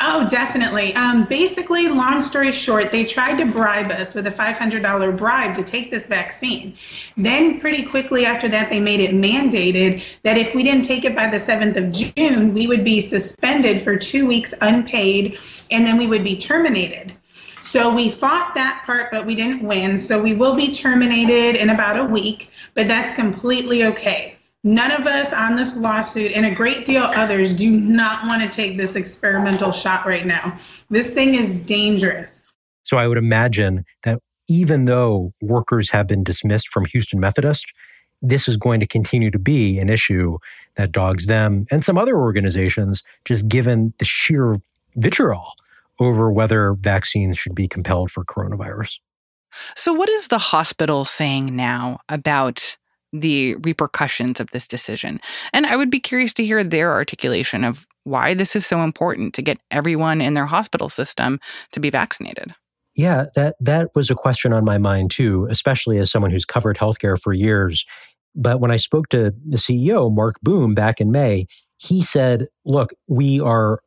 Oh, 0.00 0.28
definitely. 0.28 0.94
Um, 0.94 1.24
basically, 1.24 1.88
long 1.88 2.22
story 2.22 2.52
short, 2.52 2.92
they 2.92 3.04
tried 3.04 3.38
to 3.38 3.46
bribe 3.46 3.90
us 3.90 4.14
with 4.14 4.26
a 4.28 4.30
$500 4.30 5.16
bribe 5.16 5.56
to 5.56 5.64
take 5.64 5.90
this 5.90 6.06
vaccine. 6.06 6.76
Then, 7.16 7.58
pretty 7.58 7.82
quickly 7.82 8.24
after 8.24 8.48
that, 8.50 8.70
they 8.70 8.78
made 8.78 9.00
it 9.00 9.12
mandated 9.12 10.04
that 10.22 10.38
if 10.38 10.54
we 10.54 10.62
didn't 10.62 10.84
take 10.84 11.04
it 11.04 11.16
by 11.16 11.28
the 11.28 11.38
7th 11.38 11.76
of 11.76 11.90
June, 11.90 12.54
we 12.54 12.68
would 12.68 12.84
be 12.84 13.00
suspended 13.00 13.82
for 13.82 13.96
two 13.96 14.26
weeks 14.26 14.54
unpaid 14.60 15.38
and 15.72 15.84
then 15.84 15.98
we 15.98 16.06
would 16.06 16.22
be 16.22 16.36
terminated. 16.36 17.12
So 17.62 17.92
we 17.92 18.10
fought 18.10 18.54
that 18.54 18.84
part, 18.86 19.10
but 19.10 19.26
we 19.26 19.34
didn't 19.34 19.62
win. 19.66 19.98
So 19.98 20.22
we 20.22 20.34
will 20.34 20.54
be 20.54 20.72
terminated 20.72 21.56
in 21.56 21.70
about 21.70 21.98
a 21.98 22.04
week, 22.04 22.50
but 22.74 22.86
that's 22.86 23.12
completely 23.16 23.84
okay. 23.86 24.33
None 24.66 24.92
of 24.92 25.06
us 25.06 25.32
on 25.34 25.56
this 25.56 25.76
lawsuit 25.76 26.32
and 26.32 26.46
a 26.46 26.50
great 26.50 26.86
deal 26.86 27.02
others 27.02 27.52
do 27.52 27.70
not 27.70 28.24
want 28.24 28.42
to 28.42 28.48
take 28.48 28.78
this 28.78 28.96
experimental 28.96 29.70
shot 29.72 30.06
right 30.06 30.24
now. 30.24 30.56
This 30.88 31.12
thing 31.12 31.34
is 31.34 31.54
dangerous. 31.54 32.42
So 32.82 32.96
I 32.96 33.06
would 33.06 33.18
imagine 33.18 33.84
that 34.04 34.20
even 34.48 34.86
though 34.86 35.34
workers 35.42 35.90
have 35.90 36.06
been 36.06 36.24
dismissed 36.24 36.68
from 36.68 36.86
Houston 36.86 37.20
Methodist, 37.20 37.66
this 38.22 38.48
is 38.48 38.56
going 38.56 38.80
to 38.80 38.86
continue 38.86 39.30
to 39.30 39.38
be 39.38 39.78
an 39.78 39.90
issue 39.90 40.38
that 40.76 40.92
dogs 40.92 41.26
them 41.26 41.66
and 41.70 41.84
some 41.84 41.98
other 41.98 42.16
organizations, 42.16 43.02
just 43.26 43.48
given 43.48 43.92
the 43.98 44.04
sheer 44.06 44.56
vitriol 44.96 45.52
over 46.00 46.32
whether 46.32 46.72
vaccines 46.72 47.36
should 47.36 47.54
be 47.54 47.68
compelled 47.68 48.10
for 48.10 48.24
coronavirus. 48.24 48.98
So, 49.76 49.92
what 49.92 50.08
is 50.08 50.28
the 50.28 50.38
hospital 50.38 51.04
saying 51.04 51.54
now 51.54 52.00
about 52.08 52.76
the 53.14 53.54
repercussions 53.56 54.40
of 54.40 54.50
this 54.50 54.66
decision. 54.66 55.20
And 55.52 55.66
I 55.66 55.76
would 55.76 55.90
be 55.90 56.00
curious 56.00 56.32
to 56.34 56.44
hear 56.44 56.64
their 56.64 56.92
articulation 56.92 57.64
of 57.64 57.86
why 58.02 58.34
this 58.34 58.54
is 58.54 58.66
so 58.66 58.82
important 58.82 59.34
to 59.34 59.42
get 59.42 59.58
everyone 59.70 60.20
in 60.20 60.34
their 60.34 60.46
hospital 60.46 60.88
system 60.88 61.40
to 61.72 61.80
be 61.80 61.90
vaccinated. 61.90 62.54
Yeah, 62.96 63.26
that 63.34 63.56
that 63.60 63.90
was 63.94 64.10
a 64.10 64.14
question 64.14 64.52
on 64.52 64.64
my 64.64 64.78
mind 64.78 65.10
too, 65.10 65.46
especially 65.50 65.98
as 65.98 66.10
someone 66.10 66.30
who's 66.30 66.44
covered 66.44 66.76
healthcare 66.76 67.18
for 67.18 67.32
years. 67.32 67.84
But 68.34 68.60
when 68.60 68.70
I 68.70 68.76
spoke 68.76 69.08
to 69.10 69.32
the 69.46 69.56
CEO, 69.56 70.12
Marc 70.12 70.40
Boom, 70.42 70.74
back 70.74 71.00
in 71.00 71.10
May, 71.10 71.46
he 71.76 72.02
said, 72.02 72.46
look, 72.64 72.90
we 73.08 73.40
are 73.40 73.80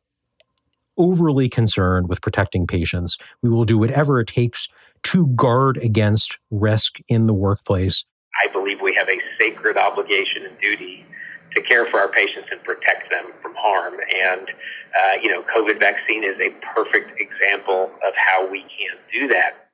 overly 0.98 1.48
concerned 1.48 2.08
with 2.08 2.20
protecting 2.20 2.66
patients. 2.66 3.16
We 3.42 3.50
will 3.50 3.64
do 3.64 3.78
whatever 3.78 4.20
it 4.20 4.26
takes 4.26 4.68
to 5.04 5.28
guard 5.28 5.76
against 5.78 6.38
risk 6.50 6.96
in 7.08 7.26
the 7.26 7.34
workplace. 7.34 8.04
I 8.44 8.50
believe 8.52 8.80
we 8.80 8.94
have 8.94 9.08
a 9.08 9.18
sacred 9.38 9.76
obligation 9.76 10.44
and 10.44 10.58
duty 10.60 11.04
to 11.54 11.62
care 11.62 11.86
for 11.86 11.98
our 11.98 12.08
patients 12.08 12.48
and 12.50 12.62
protect 12.62 13.10
them 13.10 13.26
from 13.42 13.54
harm. 13.56 13.94
And, 14.14 14.48
uh, 14.48 15.12
you 15.22 15.30
know, 15.30 15.42
COVID 15.42 15.78
vaccine 15.80 16.24
is 16.24 16.38
a 16.40 16.50
perfect 16.74 17.18
example 17.20 17.90
of 18.06 18.14
how 18.14 18.50
we 18.50 18.60
can 18.60 18.96
do 19.12 19.28
that. 19.28 19.68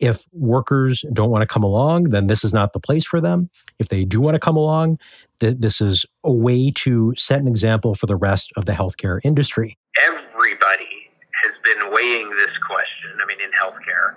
If 0.00 0.26
workers 0.32 1.04
don't 1.12 1.30
want 1.30 1.42
to 1.42 1.46
come 1.46 1.62
along, 1.62 2.10
then 2.10 2.26
this 2.26 2.44
is 2.44 2.52
not 2.52 2.72
the 2.72 2.80
place 2.80 3.06
for 3.06 3.20
them. 3.20 3.48
If 3.78 3.88
they 3.88 4.04
do 4.04 4.20
want 4.20 4.34
to 4.34 4.40
come 4.40 4.56
along, 4.56 4.98
th- 5.40 5.56
this 5.58 5.80
is 5.80 6.04
a 6.24 6.32
way 6.32 6.72
to 6.72 7.14
set 7.16 7.40
an 7.40 7.46
example 7.46 7.94
for 7.94 8.06
the 8.06 8.16
rest 8.16 8.52
of 8.56 8.64
the 8.64 8.72
healthcare 8.72 9.20
industry. 9.22 9.78
Everybody 10.04 11.10
has 11.42 11.52
been 11.62 11.92
weighing 11.92 12.28
this 12.30 12.58
question. 12.66 13.10
I 13.22 13.26
mean, 13.26 13.40
in 13.40 13.50
healthcare, 13.52 14.16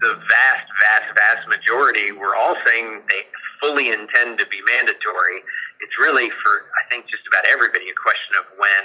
the 0.00 0.14
vast, 0.14 0.66
vast, 0.80 1.08
vast 1.16 1.48
majority 1.48 2.12
were 2.12 2.36
all 2.36 2.56
saying 2.66 3.02
they 3.08 3.24
fully 3.60 3.88
intend 3.88 4.38
to 4.38 4.46
be 4.46 4.60
mandatory. 4.68 5.40
It's 5.80 5.96
really 6.00 6.28
for, 6.28 6.52
I 6.76 6.82
think, 6.88 7.08
just 7.08 7.24
about 7.28 7.44
everybody 7.48 7.88
a 7.88 7.96
question 7.96 8.36
of 8.36 8.44
when, 8.60 8.84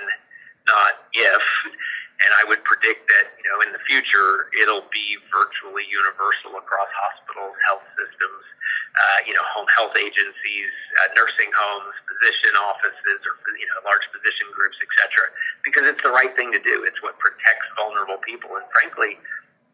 not 0.68 1.08
if. 1.14 1.44
And 2.22 2.32
I 2.38 2.46
would 2.46 2.62
predict 2.64 3.10
that, 3.10 3.34
you 3.42 3.50
know, 3.50 3.66
in 3.66 3.74
the 3.74 3.82
future, 3.90 4.46
it'll 4.62 4.86
be 4.94 5.18
virtually 5.34 5.90
universal 5.90 6.54
across 6.54 6.92
hospitals, 6.94 7.58
health 7.66 7.82
systems, 7.98 8.44
uh, 8.94 9.20
you 9.26 9.34
know, 9.34 9.42
home 9.50 9.66
health 9.74 9.98
agencies, 9.98 10.72
uh, 11.02 11.10
nursing 11.18 11.50
homes, 11.50 11.96
physician 12.06 12.54
offices, 12.62 13.20
or, 13.26 13.34
you 13.58 13.66
know, 13.74 13.78
large 13.90 14.06
physician 14.14 14.46
groups, 14.54 14.78
et 14.86 14.92
cetera, 15.02 15.34
because 15.66 15.90
it's 15.90 16.04
the 16.06 16.14
right 16.14 16.30
thing 16.38 16.54
to 16.54 16.62
do. 16.62 16.86
It's 16.86 17.02
what 17.02 17.18
protects 17.18 17.66
vulnerable 17.74 18.22
people. 18.22 18.54
And 18.54 18.70
frankly, 18.70 19.18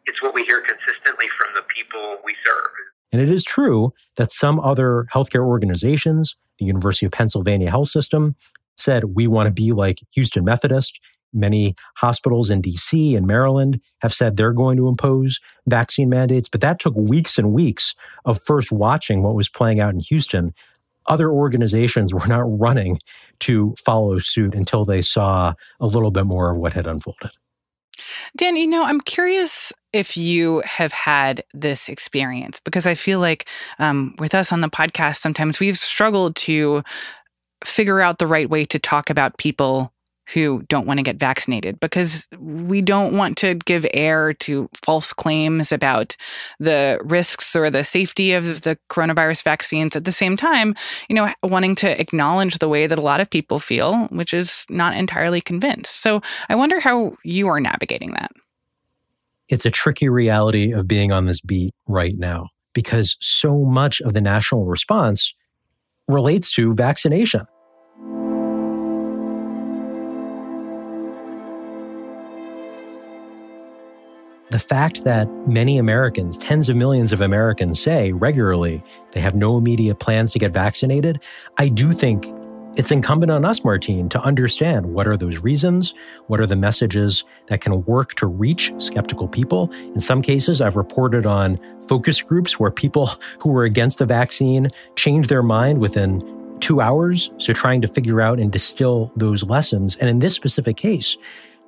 it's 0.08 0.22
what 0.22 0.34
we 0.34 0.44
hear 0.44 0.62
consistently 0.62 1.28
from 1.38 1.50
the 1.56 1.62
people 1.74 2.18
we 2.26 2.34
serve. 2.46 2.72
And 3.12 3.22
it 3.22 3.30
is 3.30 3.44
true 3.44 3.94
that 4.16 4.32
some 4.32 4.60
other 4.60 5.06
healthcare 5.14 5.46
organizations, 5.46 6.36
the 6.60 6.66
University 6.66 7.06
of 7.06 7.12
Pennsylvania 7.12 7.70
Health 7.70 7.90
System, 7.90 8.36
said 8.78 9.16
we 9.16 9.28
want 9.28 9.48
to 9.48 9.54
be 9.54 9.72
like 9.72 10.00
Houston 10.14 10.44
Methodist. 10.44 11.00
Many 11.34 11.76
hospitals 11.98 12.50
in 12.50 12.62
DC 12.62 13.16
and 13.16 13.28
Maryland 13.28 13.82
have 14.02 14.14
said 14.14 14.38
they're 14.38 14.54
going 14.54 14.78
to 14.78 14.88
impose 14.88 15.40
vaccine 15.68 16.10
mandates, 16.10 16.48
but 16.48 16.62
that 16.62 16.80
took 16.80 16.96
weeks 16.96 17.38
and 17.38 17.54
weeks 17.54 17.94
of 18.26 18.42
first 18.42 18.72
watching 18.72 19.24
what 19.24 19.36
was 19.36 19.50
playing 19.50 19.80
out 19.80 19.94
in 19.94 20.00
Houston. 20.00 20.54
Other 21.06 21.30
organizations 21.30 22.14
were 22.14 22.28
not 22.28 22.46
running 22.48 23.00
to 23.40 23.76
follow 23.84 24.20
suit 24.20 24.56
until 24.56 24.86
they 24.86 25.02
saw 25.02 25.54
a 25.80 25.86
little 25.86 26.12
bit 26.12 26.26
more 26.26 26.50
of 26.50 26.58
what 26.58 26.74
had 26.74 26.88
unfolded. 26.88 27.32
Dan, 28.36 28.56
you 28.56 28.68
know, 28.68 28.84
I'm 28.84 29.02
curious 29.02 29.74
if 29.94 30.18
you 30.18 30.62
have 30.66 30.92
had 30.92 31.44
this 31.54 31.90
experience 31.90 32.60
because 32.60 32.86
I 32.86 32.94
feel 32.94 33.20
like 33.20 33.48
um, 33.80 34.16
with 34.20 34.36
us 34.36 34.52
on 34.52 34.62
the 34.62 34.70
podcast, 34.70 35.18
sometimes 35.18 35.60
we've 35.60 35.78
struggled 35.78 36.36
to 36.38 36.84
figure 37.64 38.02
out 38.02 38.20
the 38.20 38.28
right 38.28 38.50
way 38.50 38.66
to 38.66 38.80
talk 38.80 39.10
about 39.10 39.38
people 39.38 39.92
who 40.34 40.64
don't 40.68 40.86
want 40.86 40.98
to 40.98 41.04
get 41.04 41.18
vaccinated 41.18 41.80
because 41.80 42.28
we 42.40 42.82
don't 42.82 43.16
want 43.16 43.38
to 43.38 43.56
give 43.56 43.86
air 43.94 44.34
to 44.34 44.70
false 44.74 45.14
claims 45.14 45.72
about 45.72 46.16
the 46.60 47.00
risks 47.04 47.56
or 47.56 47.70
the 47.70 47.84
safety 47.84 48.34
of 48.34 48.62
the 48.62 48.78
coronavirus 48.90 49.44
vaccines. 49.44 49.96
At 49.96 50.06
the 50.06 50.12
same 50.12 50.38
time 50.38 50.76
you 51.10 51.16
know 51.16 51.32
wanting 51.44 51.76
to 51.76 52.00
acknowledge 52.00 52.60
the 52.60 52.70
way 52.70 52.88
that 52.88 52.98
a 52.98 53.02
lot 53.02 53.20
of 53.20 53.30
people 53.30 53.60
feel 53.60 54.06
which 54.08 54.34
is 54.34 54.66
not 54.70 54.96
entirely 54.96 55.42
convinced. 55.42 56.02
So 56.02 56.22
i 56.50 56.56
wonder 56.56 56.80
how 56.80 57.16
you 57.24 57.48
are 57.48 57.60
navigating 57.60 58.12
that. 58.12 58.32
It's 59.50 59.66
a 59.66 59.72
tricky 59.72 60.10
reality 60.10 60.74
of 60.74 60.88
being 60.88 61.12
on 61.12 61.26
this 61.26 61.40
beat 61.40 61.74
right 61.88 62.16
now 62.18 62.50
because 62.74 63.16
so 63.20 63.64
much 63.64 64.02
of 64.02 64.14
the 64.14 64.22
national 64.22 64.66
response 64.66 65.34
relates 66.08 66.52
to 66.54 66.74
vaccination 66.74 67.46
the 74.58 74.64
fact 74.64 75.04
that 75.04 75.30
many 75.48 75.78
Americans, 75.78 76.36
tens 76.36 76.68
of 76.68 76.76
millions 76.76 77.12
of 77.12 77.22
Americans, 77.22 77.80
say 77.80 78.12
regularly 78.12 78.84
they 79.12 79.20
have 79.20 79.36
no 79.36 79.56
immediate 79.56 80.00
plans 80.00 80.32
to 80.32 80.40
get 80.40 80.52
vaccinated, 80.52 81.20
I 81.60 81.70
do 81.70 81.94
think 81.94 82.26
it's 82.76 82.90
incumbent 82.90 83.32
on 83.32 83.46
us, 83.46 83.64
Martine, 83.64 84.10
to 84.10 84.20
understand 84.22 84.88
what 84.88 85.06
are 85.06 85.16
those 85.16 85.38
reasons, 85.44 85.94
what 86.26 86.40
are 86.40 86.48
the 86.48 86.56
messages 86.56 87.24
that 87.50 87.62
can 87.62 87.86
work 87.86 88.16
to 88.16 88.26
reach 88.26 88.74
skeptical 88.80 89.28
people. 89.28 89.72
In 89.94 90.02
some 90.02 90.24
cases, 90.24 90.60
I've 90.60 90.76
reported 90.76 91.28
on 91.28 91.60
focus 91.88 92.20
groups 92.20 92.60
where 92.60 92.72
people 92.72 93.12
who 93.40 93.50
were 93.50 93.64
against 93.64 94.00
the 94.00 94.08
vaccine 94.08 94.72
changed 94.96 95.30
their 95.30 95.44
mind 95.44 95.82
within 95.82 96.58
two 96.62 96.82
hours. 96.82 97.30
So 97.38 97.54
trying 97.54 97.82
to 97.82 97.88
figure 97.88 98.22
out 98.22 98.40
and 98.40 98.52
distill 98.52 99.12
those 99.16 99.44
lessons. 99.44 99.98
And 99.98 100.10
in 100.10 100.18
this 100.18 100.34
specific 100.34 100.78
case, 100.78 101.16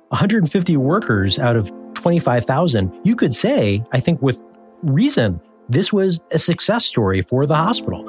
150 0.08 0.76
workers 0.76 1.38
out 1.38 1.54
of 1.54 1.72
25,000, 2.00 2.98
you 3.04 3.14
could 3.14 3.34
say, 3.34 3.84
I 3.92 4.00
think 4.00 4.22
with 4.22 4.40
reason, 4.82 5.38
this 5.68 5.92
was 5.92 6.20
a 6.30 6.38
success 6.38 6.86
story 6.86 7.20
for 7.20 7.44
the 7.44 7.56
hospital. 7.56 8.08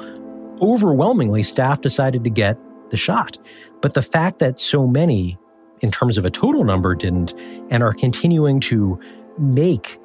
Overwhelmingly, 0.62 1.42
staff 1.42 1.82
decided 1.82 2.24
to 2.24 2.30
get 2.30 2.58
the 2.90 2.96
shot. 2.96 3.36
But 3.82 3.92
the 3.92 4.02
fact 4.02 4.38
that 4.38 4.58
so 4.58 4.86
many, 4.86 5.38
in 5.80 5.90
terms 5.90 6.16
of 6.16 6.24
a 6.24 6.30
total 6.30 6.64
number, 6.64 6.94
didn't 6.94 7.34
and 7.70 7.82
are 7.82 7.92
continuing 7.92 8.60
to 8.60 8.98
make 9.38 9.98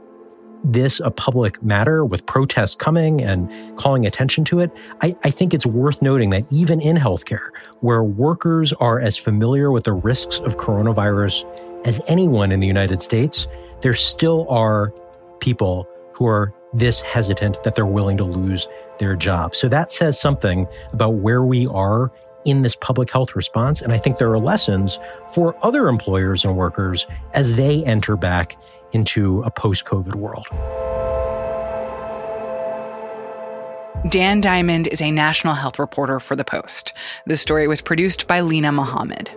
this 0.63 0.99
a 0.99 1.11
public 1.11 1.61
matter 1.63 2.03
with 2.03 2.25
protests 2.25 2.75
coming 2.75 3.21
and 3.21 3.49
calling 3.77 4.05
attention 4.05 4.43
to 4.45 4.59
it, 4.59 4.71
I, 5.01 5.15
I, 5.23 5.29
think 5.29 5.53
it's 5.53 5.67
worth 5.67 6.01
noting 6.01 6.31
that 6.31 6.51
even 6.51 6.81
in 6.81 6.97
healthcare, 6.97 7.49
where 7.81 8.03
workers 8.03 8.73
are 8.73 8.99
as 8.99 9.17
familiar 9.17 9.71
with 9.71 9.83
the 9.83 9.93
risks 9.93 10.39
of 10.39 10.57
coronavirus 10.57 11.45
as 11.85 12.01
anyone 12.07 12.51
in 12.51 12.59
the 12.59 12.67
United 12.67 13.01
States, 13.01 13.47
there 13.81 13.93
still 13.93 14.47
are 14.49 14.93
people 15.39 15.87
who 16.13 16.25
are 16.25 16.53
this 16.73 17.01
hesitant 17.01 17.63
that 17.63 17.75
they're 17.75 17.85
willing 17.85 18.17
to 18.17 18.23
lose 18.23 18.67
their 18.99 19.15
job. 19.15 19.55
So 19.55 19.69
that 19.69 19.91
says 19.91 20.19
something 20.19 20.67
about 20.91 21.15
where 21.15 21.43
we 21.43 21.67
are 21.67 22.11
in 22.45 22.61
this 22.61 22.75
public 22.75 23.11
health 23.11 23.35
response. 23.35 23.81
And 23.81 23.91
I 23.91 23.97
think 23.97 24.17
there 24.17 24.31
are 24.31 24.39
lessons 24.39 24.99
for 25.31 25.55
other 25.65 25.87
employers 25.89 26.45
and 26.45 26.55
workers 26.55 27.05
as 27.33 27.55
they 27.55 27.83
enter 27.85 28.15
back 28.15 28.57
into 28.93 29.41
a 29.43 29.51
post 29.51 29.85
COVID 29.85 30.15
world. 30.15 30.47
Dan 34.09 34.39
Diamond 34.39 34.87
is 34.87 35.01
a 35.01 35.11
national 35.11 35.55
health 35.55 35.79
reporter 35.79 36.19
for 36.19 36.35
The 36.35 36.45
Post. 36.45 36.93
The 37.25 37.35
story 37.35 37.67
was 37.67 37.81
produced 37.81 38.27
by 38.27 38.39
Linah 38.39 38.73
Mohammad. 38.73 39.31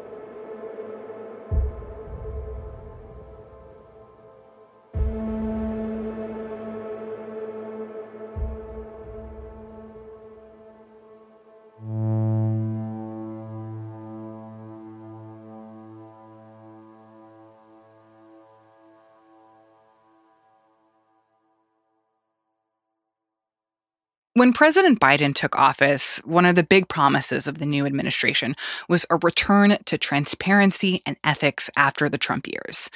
When 24.41 24.55
President 24.55 25.01
Biden 25.01 25.35
took 25.35 25.55
office, 25.59 26.17
one 26.25 26.47
of 26.47 26.55
the 26.55 26.63
big 26.63 26.89
promises 26.89 27.47
of 27.47 27.59
the 27.59 27.67
new 27.67 27.85
administration 27.85 28.57
was 28.89 29.05
a 29.11 29.19
return 29.23 29.77
to 29.85 29.99
transparency 29.99 31.03
and 31.05 31.19
ethics 31.23 31.69
after 31.77 32.09
the 32.09 32.17
Trump 32.17 32.47
years. 32.47 32.89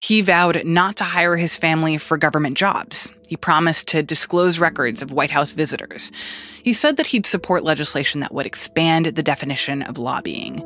He 0.00 0.22
vowed 0.22 0.64
not 0.64 0.96
to 0.96 1.04
hire 1.04 1.36
his 1.36 1.58
family 1.58 1.98
for 1.98 2.16
government 2.16 2.56
jobs. 2.56 3.12
He 3.28 3.36
promised 3.36 3.88
to 3.88 4.02
disclose 4.02 4.58
records 4.58 5.02
of 5.02 5.12
White 5.12 5.30
House 5.30 5.52
visitors. 5.52 6.10
He 6.62 6.72
said 6.72 6.96
that 6.96 7.08
he'd 7.08 7.26
support 7.26 7.62
legislation 7.62 8.22
that 8.22 8.32
would 8.32 8.46
expand 8.46 9.04
the 9.04 9.22
definition 9.22 9.82
of 9.82 9.98
lobbying. 9.98 10.62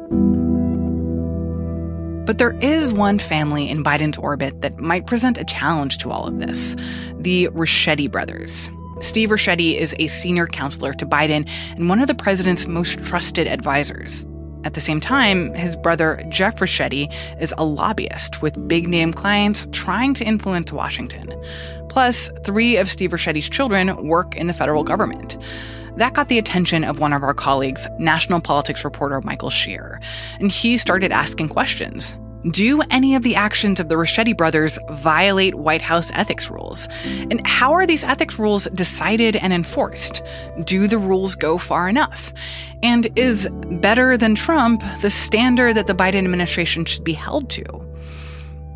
But 2.24 2.38
there 2.38 2.56
is 2.60 2.92
one 2.92 3.18
family 3.18 3.68
in 3.68 3.82
Biden's 3.82 4.16
orbit 4.16 4.62
that 4.62 4.78
might 4.78 5.08
present 5.08 5.38
a 5.38 5.44
challenge 5.44 5.98
to 5.98 6.12
all 6.12 6.28
of 6.28 6.38
this 6.38 6.76
the 7.18 7.48
Ricchetti 7.48 8.08
brothers. 8.08 8.70
Steve 9.00 9.30
Ricchetti 9.30 9.76
is 9.76 9.94
a 9.98 10.08
senior 10.08 10.46
counselor 10.46 10.92
to 10.92 11.06
Biden 11.06 11.48
and 11.72 11.88
one 11.88 12.00
of 12.00 12.06
the 12.06 12.14
president's 12.14 12.66
most 12.66 13.02
trusted 13.02 13.46
advisors. 13.46 14.28
At 14.64 14.74
the 14.74 14.80
same 14.80 15.00
time, 15.00 15.54
his 15.54 15.74
brother 15.74 16.22
Jeff 16.28 16.56
Ricchetti 16.56 17.12
is 17.40 17.54
a 17.56 17.64
lobbyist 17.64 18.42
with 18.42 18.68
big 18.68 18.88
name 18.88 19.12
clients 19.12 19.66
trying 19.72 20.12
to 20.14 20.24
influence 20.24 20.70
Washington. 20.70 21.32
Plus, 21.88 22.30
three 22.44 22.76
of 22.76 22.90
Steve 22.90 23.10
Ricchetti's 23.10 23.48
children 23.48 24.06
work 24.06 24.36
in 24.36 24.48
the 24.48 24.54
federal 24.54 24.84
government. 24.84 25.38
That 25.96 26.12
got 26.12 26.28
the 26.28 26.38
attention 26.38 26.84
of 26.84 26.98
one 26.98 27.14
of 27.14 27.22
our 27.22 27.34
colleagues, 27.34 27.88
national 27.98 28.40
politics 28.40 28.84
reporter 28.84 29.20
Michael 29.22 29.50
Shear, 29.50 30.00
and 30.38 30.50
he 30.50 30.76
started 30.76 31.10
asking 31.10 31.48
questions. 31.48 32.16
Do 32.48 32.80
any 32.90 33.14
of 33.14 33.22
the 33.22 33.36
actions 33.36 33.80
of 33.80 33.90
the 33.90 33.96
Ricchetti 33.96 34.34
brothers 34.34 34.78
violate 34.88 35.56
White 35.56 35.82
House 35.82 36.10
ethics 36.14 36.50
rules? 36.50 36.88
And 37.04 37.46
how 37.46 37.74
are 37.74 37.86
these 37.86 38.02
ethics 38.02 38.38
rules 38.38 38.64
decided 38.72 39.36
and 39.36 39.52
enforced? 39.52 40.22
Do 40.64 40.88
the 40.88 40.96
rules 40.96 41.34
go 41.34 41.58
far 41.58 41.86
enough? 41.86 42.32
And 42.82 43.08
is 43.14 43.46
better 43.82 44.16
than 44.16 44.34
Trump 44.34 44.82
the 45.02 45.10
standard 45.10 45.74
that 45.74 45.86
the 45.86 45.92
Biden 45.94 46.24
administration 46.24 46.86
should 46.86 47.04
be 47.04 47.12
held 47.12 47.50
to? 47.50 47.64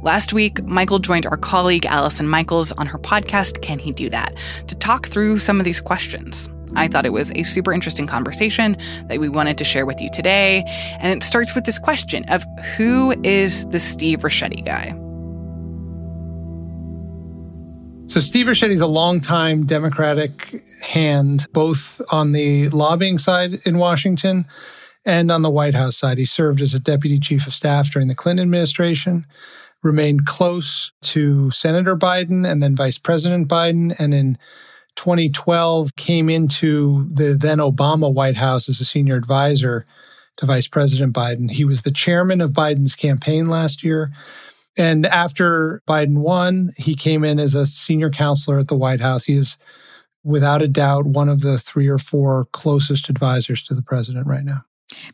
Last 0.02 0.34
week, 0.34 0.62
Michael 0.64 0.98
joined 0.98 1.24
our 1.24 1.38
colleague 1.38 1.86
Allison 1.86 2.28
Michaels 2.28 2.70
on 2.72 2.86
her 2.86 2.98
podcast, 2.98 3.62
Can 3.62 3.78
He 3.78 3.92
Do 3.92 4.10
That, 4.10 4.34
to 4.66 4.74
talk 4.74 5.06
through 5.06 5.38
some 5.38 5.58
of 5.58 5.64
these 5.64 5.80
questions. 5.80 6.50
I 6.76 6.88
thought 6.88 7.06
it 7.06 7.12
was 7.12 7.32
a 7.34 7.42
super 7.42 7.72
interesting 7.72 8.06
conversation 8.06 8.76
that 9.08 9.20
we 9.20 9.28
wanted 9.28 9.58
to 9.58 9.64
share 9.64 9.86
with 9.86 10.00
you 10.00 10.10
today. 10.10 10.64
And 11.00 11.22
it 11.22 11.24
starts 11.24 11.54
with 11.54 11.64
this 11.64 11.78
question 11.78 12.24
of 12.28 12.44
who 12.76 13.14
is 13.22 13.66
the 13.66 13.80
Steve 13.80 14.20
Ricchetti 14.20 14.64
guy? 14.64 14.94
So, 18.06 18.20
Steve 18.20 18.46
Ricchetti 18.46 18.72
is 18.72 18.82
a 18.82 18.86
longtime 18.86 19.64
Democratic 19.64 20.62
hand, 20.82 21.46
both 21.52 22.02
on 22.12 22.32
the 22.32 22.68
lobbying 22.68 23.18
side 23.18 23.54
in 23.64 23.78
Washington 23.78 24.44
and 25.06 25.30
on 25.30 25.42
the 25.42 25.50
White 25.50 25.74
House 25.74 25.96
side. 25.96 26.18
He 26.18 26.26
served 26.26 26.60
as 26.60 26.74
a 26.74 26.78
deputy 26.78 27.18
chief 27.18 27.46
of 27.46 27.54
staff 27.54 27.90
during 27.90 28.08
the 28.08 28.14
Clinton 28.14 28.44
administration, 28.44 29.26
remained 29.82 30.26
close 30.26 30.92
to 31.02 31.50
Senator 31.50 31.96
Biden 31.96 32.48
and 32.48 32.62
then 32.62 32.76
Vice 32.76 32.98
President 32.98 33.48
Biden, 33.48 33.98
and 33.98 34.12
in 34.12 34.38
2012 34.96 35.96
came 35.96 36.28
into 36.28 37.08
the 37.12 37.34
then 37.34 37.58
Obama 37.58 38.12
White 38.12 38.36
House 38.36 38.68
as 38.68 38.80
a 38.80 38.84
senior 38.84 39.16
advisor 39.16 39.84
to 40.36 40.46
Vice 40.46 40.66
President 40.66 41.12
Biden. 41.12 41.50
He 41.50 41.64
was 41.64 41.82
the 41.82 41.90
chairman 41.90 42.40
of 42.40 42.52
Biden's 42.52 42.94
campaign 42.94 43.46
last 43.46 43.82
year. 43.82 44.12
And 44.76 45.06
after 45.06 45.82
Biden 45.86 46.18
won, 46.18 46.70
he 46.76 46.94
came 46.94 47.24
in 47.24 47.38
as 47.38 47.54
a 47.54 47.66
senior 47.66 48.10
counselor 48.10 48.58
at 48.58 48.68
the 48.68 48.76
White 48.76 49.00
House. 49.00 49.24
He 49.24 49.34
is, 49.34 49.56
without 50.24 50.62
a 50.62 50.68
doubt, 50.68 51.06
one 51.06 51.28
of 51.28 51.42
the 51.42 51.58
three 51.58 51.88
or 51.88 51.98
four 51.98 52.46
closest 52.52 53.08
advisors 53.08 53.62
to 53.64 53.74
the 53.74 53.82
president 53.82 54.26
right 54.26 54.44
now. 54.44 54.64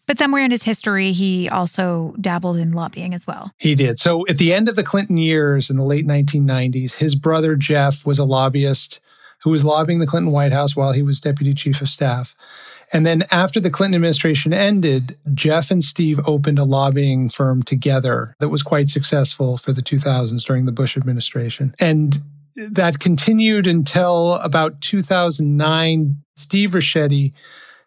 But 0.07 0.19
somewhere 0.19 0.45
in 0.45 0.51
his 0.51 0.63
history, 0.63 1.13
he 1.13 1.49
also 1.49 2.15
dabbled 2.21 2.57
in 2.57 2.73
lobbying 2.73 3.15
as 3.15 3.27
well. 3.27 3.53
He 3.59 3.75
did. 3.75 3.99
So 3.99 4.27
at 4.29 4.39
the 4.39 4.53
end 4.53 4.69
of 4.69 4.77
the 4.77 4.83
Clinton 4.83 5.17
years 5.17 5.71
in 5.71 5.77
the 5.77 5.85
late 5.85 6.07
1990s, 6.07 6.95
his 6.95 7.15
brother 7.15 7.55
Jeff 7.55 8.05
was 8.05 8.19
a 8.19 8.25
lobbyist 8.25 8.99
who 9.43 9.51
was 9.51 9.65
lobbying 9.65 10.01
the 10.01 10.07
Clinton 10.07 10.33
White 10.33 10.53
House 10.53 10.77
while 10.77 10.93
he 10.93 11.03
was 11.03 11.21
deputy 11.21 11.55
chief 11.55 11.81
of 11.81 11.89
staff. 11.89 12.35
And 12.93 13.07
then 13.07 13.25
after 13.31 13.61
the 13.61 13.71
Clinton 13.71 13.95
administration 13.95 14.53
ended, 14.53 15.17
Jeff 15.33 15.71
and 15.71 15.83
Steve 15.83 16.19
opened 16.27 16.59
a 16.59 16.65
lobbying 16.65 17.29
firm 17.29 17.63
together 17.63 18.35
that 18.41 18.49
was 18.49 18.63
quite 18.63 18.89
successful 18.89 19.57
for 19.57 19.73
the 19.73 19.83
2000s 19.83 20.45
during 20.45 20.67
the 20.67 20.73
Bush 20.73 20.97
administration. 20.97 21.75
And 21.79 22.19
that 22.57 22.99
continued 22.99 23.67
until 23.67 24.35
about 24.35 24.81
2009. 24.81 26.17
Steve 26.35 26.71
Ricchetti 26.71 27.33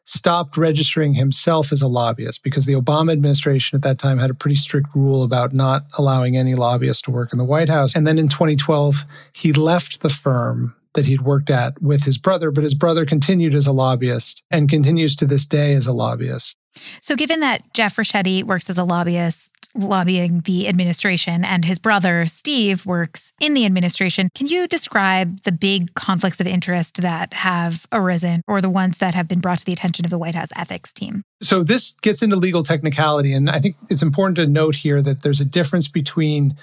stopped 0.05 0.57
registering 0.57 1.13
himself 1.13 1.71
as 1.71 1.81
a 1.81 1.87
lobbyist 1.87 2.43
because 2.43 2.65
the 2.65 2.73
Obama 2.73 3.11
administration 3.11 3.75
at 3.75 3.83
that 3.83 3.99
time 3.99 4.19
had 4.19 4.29
a 4.29 4.33
pretty 4.33 4.55
strict 4.55 4.87
rule 4.93 5.23
about 5.23 5.53
not 5.53 5.85
allowing 5.97 6.35
any 6.35 6.55
lobbyists 6.55 7.01
to 7.03 7.11
work 7.11 7.31
in 7.31 7.37
the 7.37 7.45
White 7.45 7.69
House. 7.69 7.95
And 7.95 8.05
then 8.05 8.19
in 8.19 8.27
2012, 8.27 9.05
he 9.33 9.53
left 9.53 10.01
the 10.01 10.09
firm 10.09 10.75
that 10.93 11.05
he'd 11.05 11.21
worked 11.21 11.49
at 11.49 11.81
with 11.81 12.03
his 12.03 12.17
brother, 12.17 12.51
but 12.51 12.63
his 12.63 12.75
brother 12.75 13.05
continued 13.05 13.55
as 13.55 13.67
a 13.67 13.73
lobbyist 13.73 14.43
and 14.51 14.69
continues 14.69 15.15
to 15.17 15.25
this 15.25 15.45
day 15.45 15.73
as 15.73 15.87
a 15.87 15.93
lobbyist. 15.93 16.55
So, 17.01 17.15
given 17.15 17.39
that 17.41 17.73
Jeff 17.73 17.97
Ricchetti 17.97 18.43
works 18.43 18.69
as 18.69 18.77
a 18.77 18.83
lobbyist 18.83 19.69
lobbying 19.75 20.41
the 20.41 20.67
administration 20.67 21.43
and 21.43 21.65
his 21.65 21.79
brother 21.79 22.27
Steve 22.27 22.85
works 22.85 23.31
in 23.39 23.53
the 23.53 23.65
administration, 23.65 24.29
can 24.35 24.47
you 24.47 24.67
describe 24.67 25.41
the 25.43 25.51
big 25.51 25.93
conflicts 25.95 26.39
of 26.39 26.47
interest 26.47 27.01
that 27.01 27.33
have 27.33 27.85
arisen 27.91 28.41
or 28.47 28.61
the 28.61 28.69
ones 28.69 28.97
that 28.99 29.15
have 29.15 29.27
been 29.27 29.39
brought 29.39 29.59
to 29.59 29.65
the 29.65 29.73
attention 29.73 30.05
of 30.05 30.11
the 30.11 30.17
White 30.17 30.35
House 30.35 30.49
ethics 30.55 30.91
team? 30.91 31.23
So, 31.41 31.63
this 31.63 31.93
gets 32.01 32.21
into 32.21 32.35
legal 32.35 32.63
technicality. 32.63 33.33
And 33.33 33.49
I 33.49 33.59
think 33.59 33.75
it's 33.89 34.01
important 34.01 34.37
to 34.37 34.47
note 34.47 34.75
here 34.75 35.01
that 35.01 35.21
there's 35.21 35.41
a 35.41 35.45
difference 35.45 35.87
between 35.87 36.55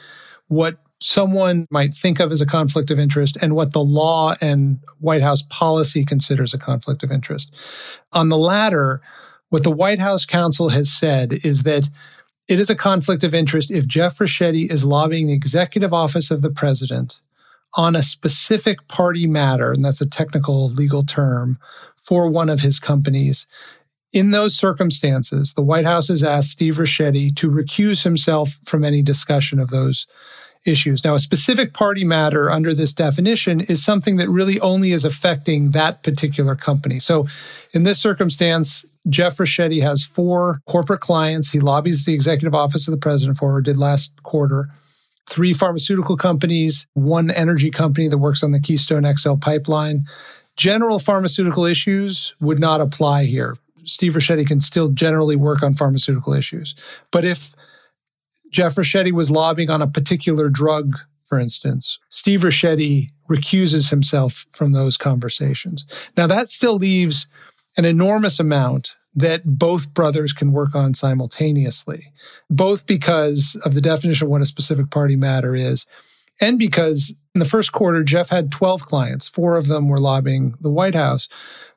what 0.49 0.79
someone 1.01 1.67
might 1.71 1.95
think 1.95 2.21
of 2.21 2.31
as 2.31 2.41
a 2.41 2.47
conflict 2.47 2.91
of 2.91 2.99
interest 2.99 3.39
and 3.41 3.55
what 3.55 3.73
the 3.73 3.83
law 3.83 4.35
and 4.41 4.79
White 4.99 5.23
House 5.23 5.43
policy 5.43 6.05
considers 6.05 6.53
a 6.53 6.59
conflict 6.59 7.03
of 7.03 7.11
interest. 7.11 7.55
On 8.13 8.29
the 8.29 8.37
latter, 8.37 9.01
what 9.49 9.63
the 9.63 9.71
White 9.71 9.99
House 9.99 10.25
counsel 10.25 10.69
has 10.69 10.93
said 10.93 11.33
is 11.45 11.63
that 11.63 11.89
it 12.49 12.61
is 12.61 12.69
a 12.69 12.77
conflict 12.77 13.25
of 13.25 13.35
interest 13.35 13.71
if 13.71 13.87
Jeff 13.87 14.19
Ricchetti 14.19 14.71
is 14.71 14.85
lobbying 14.85 15.29
the 15.29 15.33
executive 15.33 15.95
office 15.95 16.31
of 16.31 16.43
the 16.43 16.51
president 16.51 17.21
on 17.75 17.95
a 17.95 18.03
specific 18.03 18.87
party 18.89 19.27
matter, 19.27 19.71
and 19.71 19.85
that's 19.85 20.01
a 20.01 20.09
technical 20.09 20.69
legal 20.71 21.03
term, 21.03 21.55
for 22.03 22.29
one 22.29 22.49
of 22.49 22.61
his 22.61 22.81
companies. 22.81 23.47
In 24.13 24.33
those 24.33 24.57
circumstances, 24.57 25.55
the 25.55 25.63
White 25.63 25.85
House 25.85 26.09
has 26.09 26.25
asked 26.25 26.51
Steve 26.51 26.79
Ricchetti 26.79 27.35
to 27.37 27.49
recuse 27.49 28.03
himself 28.03 28.59
from 28.65 28.85
any 28.85 29.03
discussion 29.03 29.61
of 29.61 29.71
those 29.71 30.09
issues. 30.67 31.05
Now, 31.05 31.15
a 31.15 31.21
specific 31.21 31.73
party 31.73 32.05
matter 32.05 32.51
under 32.51 32.75
this 32.75 32.93
definition 32.93 33.61
is 33.61 33.85
something 33.85 34.17
that 34.17 34.29
really 34.29 34.61
only 34.61 34.93
is 34.93 35.05
affecting 35.05 35.71
that 35.71 36.03
particular 36.03 36.55
company. 36.55 37.01
So, 37.01 37.25
in 37.73 37.85
this 37.85 38.01
circumstance, 38.01 38.85
Jeff 39.09 39.37
Ricchetti 39.39 39.83
has 39.83 40.05
four 40.05 40.59
corporate 40.67 41.01
clients. 41.01 41.51
He 41.51 41.61
lobbies 41.61 42.05
the 42.05 42.15
executive 42.15 42.55
office 42.55 42.87
of 42.87 42.93
the 42.93 42.99
president 42.99 43.39
for, 43.39 43.55
or 43.55 43.61
did 43.63 43.79
last 43.79 44.23
quarter. 44.23 44.69
Three 45.29 45.55
pharmaceutical 45.55 46.17
companies, 46.17 46.87
one 46.95 47.31
energy 47.31 47.71
company 47.71 48.09
that 48.09 48.19
works 48.19 48.43
on 48.43 48.53
the 48.53 48.61
Keystone 48.61 49.07
XL 49.17 49.37
pipeline. 49.37 50.05
General 50.57 50.99
pharmaceutical 50.99 51.65
issues 51.65 52.35
would 52.41 52.59
not 52.59 52.81
apply 52.81 53.25
here. 53.25 53.57
Steve 53.85 54.15
Ricchetti 54.15 54.47
can 54.47 54.61
still 54.61 54.89
generally 54.89 55.37
work 55.37 55.63
on 55.63 55.73
pharmaceutical 55.73 56.35
issues. 56.35 56.75
But 57.11 57.25
if 57.25 57.55
Jeff 58.51 58.75
Ricchetti 58.75 59.13
was 59.13 59.31
lobbying 59.31 59.71
on 59.71 59.83
a 59.83 59.87
particular 59.87 60.49
drug, 60.49 60.97
for 61.27 61.39
instance. 61.39 61.99
Steve 62.09 62.41
Ricchetti 62.41 63.09
recuses 63.29 63.91
himself 63.91 64.47
from 64.53 64.73
those 64.73 64.97
conversations. 64.97 65.87
Now, 66.17 66.27
that 66.27 66.49
still 66.49 66.77
leaves 66.77 67.29
an 67.77 67.85
enormous 67.85 68.41
amount 68.41 68.97
that 69.15 69.43
both 69.45 69.93
brothers 69.93 70.33
can 70.33 70.53
work 70.53 70.75
on 70.75 70.95
simultaneously, 70.95 72.13
both 72.49 72.87
because 72.87 73.57
of 73.65 73.75
the 73.75 73.81
definition 73.81 74.27
of 74.27 74.31
what 74.31 74.43
a 74.43 74.47
specific 74.47 74.91
party 74.91 75.17
matter 75.17 75.55
is, 75.55 75.87
and 76.41 76.59
because 76.59 77.15
In 77.35 77.39
the 77.39 77.45
first 77.45 77.71
quarter, 77.71 78.03
Jeff 78.03 78.31
had 78.31 78.51
12 78.51 78.83
clients. 78.83 79.29
Four 79.29 79.57
of 79.57 79.69
them 79.69 79.89
were 79.89 80.01
lobbying 80.01 80.55
the 80.61 80.71
White 80.71 80.97
House. 80.97 81.29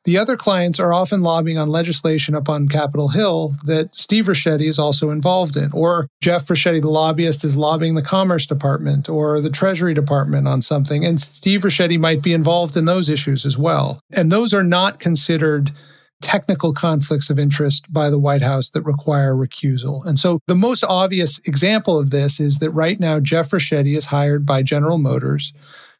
The 0.03 0.17
other 0.17 0.35
clients 0.35 0.79
are 0.79 0.91
often 0.91 1.21
lobbying 1.21 1.59
on 1.59 1.69
legislation 1.69 2.33
up 2.33 2.49
on 2.49 2.67
Capitol 2.67 3.09
Hill 3.09 3.53
that 3.65 3.93
Steve 3.93 4.25
Ricchetti 4.25 4.65
is 4.65 4.79
also 4.79 5.11
involved 5.11 5.55
in. 5.55 5.71
Or 5.71 6.07
Jeff 6.21 6.47
Ricchetti, 6.47 6.81
the 6.81 6.89
lobbyist, 6.89 7.45
is 7.45 7.55
lobbying 7.55 7.93
the 7.93 8.01
Commerce 8.01 8.47
Department 8.47 9.07
or 9.07 9.39
the 9.41 9.51
Treasury 9.51 9.93
Department 9.93 10.47
on 10.47 10.63
something. 10.63 11.05
And 11.05 11.21
Steve 11.21 11.61
Ricchetti 11.61 11.99
might 11.99 12.23
be 12.23 12.33
involved 12.33 12.75
in 12.75 12.85
those 12.85 13.07
issues 13.07 13.45
as 13.45 13.55
well. 13.55 13.99
And 14.11 14.31
those 14.31 14.55
are 14.55 14.63
not 14.63 14.99
considered 14.99 15.71
technical 16.23 16.73
conflicts 16.73 17.29
of 17.29 17.37
interest 17.37 17.91
by 17.91 18.09
the 18.09 18.17
White 18.17 18.41
House 18.41 18.69
that 18.69 18.81
require 18.81 19.35
recusal. 19.35 20.03
And 20.05 20.17
so 20.17 20.39
the 20.47 20.55
most 20.55 20.83
obvious 20.83 21.39
example 21.45 21.99
of 21.99 22.09
this 22.09 22.39
is 22.39 22.59
that 22.59 22.71
right 22.71 22.99
now 22.99 23.19
Jeff 23.19 23.51
Ricchetti 23.51 23.95
is 23.95 24.05
hired 24.05 24.45
by 24.45 24.63
General 24.63 24.97
Motors 24.97 25.53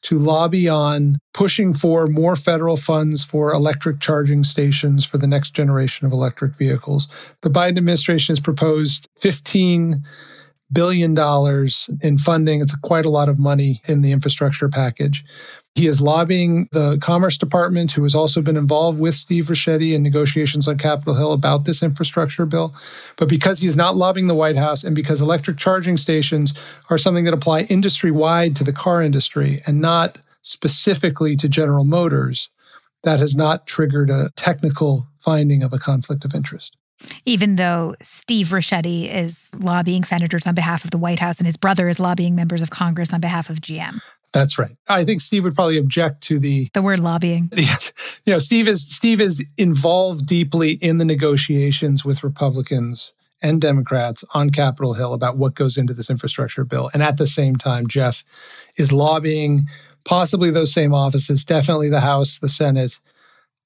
to 0.04 0.18
lobby 0.18 0.68
on 0.68 1.18
pushing 1.34 1.74
for 1.74 2.08
more 2.08 2.36
federal 2.36 2.78
funds 2.78 3.24
for 3.24 3.54
electric 3.54 4.00
charging 4.00 4.44
stations 4.44 5.06
for 5.06 5.18
the 5.18 5.28
next 5.28 5.52
generation 5.52 6.06
of 6.08 6.14
electric 6.14 6.56
vehicles. 6.56 7.08
The 7.42 7.50
Biden 7.50 7.78
administration 7.78 8.34
has 8.34 8.40
proposed 8.40 9.08
15 9.20 10.04
billion 10.72 11.14
dollars 11.14 11.90
in 12.02 12.18
funding. 12.18 12.62
It's 12.62 12.76
quite 12.76 13.06
a 13.06 13.10
lot 13.10 13.30
of 13.30 13.38
money 13.38 13.82
in 13.88 14.02
the 14.02 14.12
infrastructure 14.12 14.70
package. 14.70 15.24
He 15.76 15.88
is 15.88 16.02
lobbying 16.02 16.70
the 16.72 17.00
Commerce 17.00 17.36
Department, 17.36 17.92
who 17.92 18.04
has 18.04 18.14
also 18.14 18.44
been 18.44 18.58
involved 18.58 19.00
with 19.00 19.16
Steve 19.16 19.48
Ricchetti 19.48 19.94
in 19.96 20.04
negotiations 20.04 20.68
on 20.68 20.78
Capitol 20.78 21.16
Hill 21.16 21.34
about 21.34 21.66
this 21.66 21.82
infrastructure 21.82 22.46
bill. 22.46 22.72
But 23.18 23.28
because 23.28 23.60
he 23.60 23.68
is 23.68 23.76
not 23.76 23.96
lobbying 23.96 24.28
the 24.28 24.36
White 24.36 24.56
House 24.56 24.84
and 24.84 24.96
because 24.96 25.20
electric 25.20 25.58
charging 25.58 25.98
stations 25.98 26.54
are 26.92 27.00
something 27.00 27.24
that 27.24 27.34
apply 27.34 27.62
industry 27.62 28.12
wide 28.12 28.56
to 28.58 28.64
the 28.64 28.72
car 28.72 29.02
industry 29.02 29.62
and 29.66 29.82
not 29.82 30.20
specifically 30.44 31.36
to 31.38 31.50
General 31.50 31.86
Motors, 31.86 32.50
that 33.02 33.20
has 33.20 33.36
not 33.36 33.66
triggered 33.66 34.12
a 34.12 34.30
technical 34.36 35.08
finding 35.18 35.64
of 35.64 35.74
a 35.74 35.80
conflict 35.80 36.24
of 36.24 36.36
interest. 36.36 36.78
Even 37.26 37.56
though 37.56 37.96
Steve 38.02 38.50
Ricchetti 38.50 39.12
is 39.12 39.50
lobbying 39.58 40.04
senators 40.04 40.46
on 40.46 40.54
behalf 40.54 40.86
of 40.86 40.92
the 40.92 41.00
White 41.00 41.20
House 41.20 41.40
and 41.40 41.48
his 41.48 41.58
brother 41.58 41.90
is 41.90 42.00
lobbying 42.00 42.36
members 42.36 42.62
of 42.62 42.70
Congress 42.70 43.12
on 43.12 43.20
behalf 43.20 43.50
of 43.50 43.60
GM. 43.60 44.00
That's 44.34 44.58
right. 44.58 44.76
I 44.88 45.06
think 45.06 45.22
Steve 45.22 45.44
would 45.44 45.56
probably 45.56 45.78
object 45.78 46.22
to 46.24 46.40
the 46.40 46.70
the 46.74 46.82
word 46.82 47.00
lobbying. 47.00 47.50
Yes. 47.56 47.94
You 48.26 48.34
know, 48.34 48.40
Steve 48.40 48.68
is 48.68 48.84
Steve 48.84 49.22
is 49.22 49.46
involved 49.58 50.26
deeply 50.26 50.72
in 50.74 50.98
the 50.98 51.06
negotiations 51.06 52.04
with 52.04 52.24
Republicans 52.24 53.14
and 53.42 53.62
Democrats 53.62 54.24
on 54.34 54.50
Capitol 54.50 54.94
Hill 54.94 55.14
about 55.14 55.38
what 55.38 55.54
goes 55.54 55.78
into 55.78 55.94
this 55.94 56.10
infrastructure 56.10 56.64
bill. 56.64 56.90
And 56.94 57.04
at 57.04 57.18
the 57.18 57.28
same 57.28 57.58
time, 57.58 57.88
Jeff 57.88 58.24
is 58.78 58.92
lobbying 58.92 59.68
possibly 60.06 60.50
those 60.50 60.74
same 60.74 60.94
offices, 60.94 61.46
definitely 61.46 61.90
the 61.90 62.02
House, 62.02 62.40
the 62.40 62.50
Senate, 62.50 63.00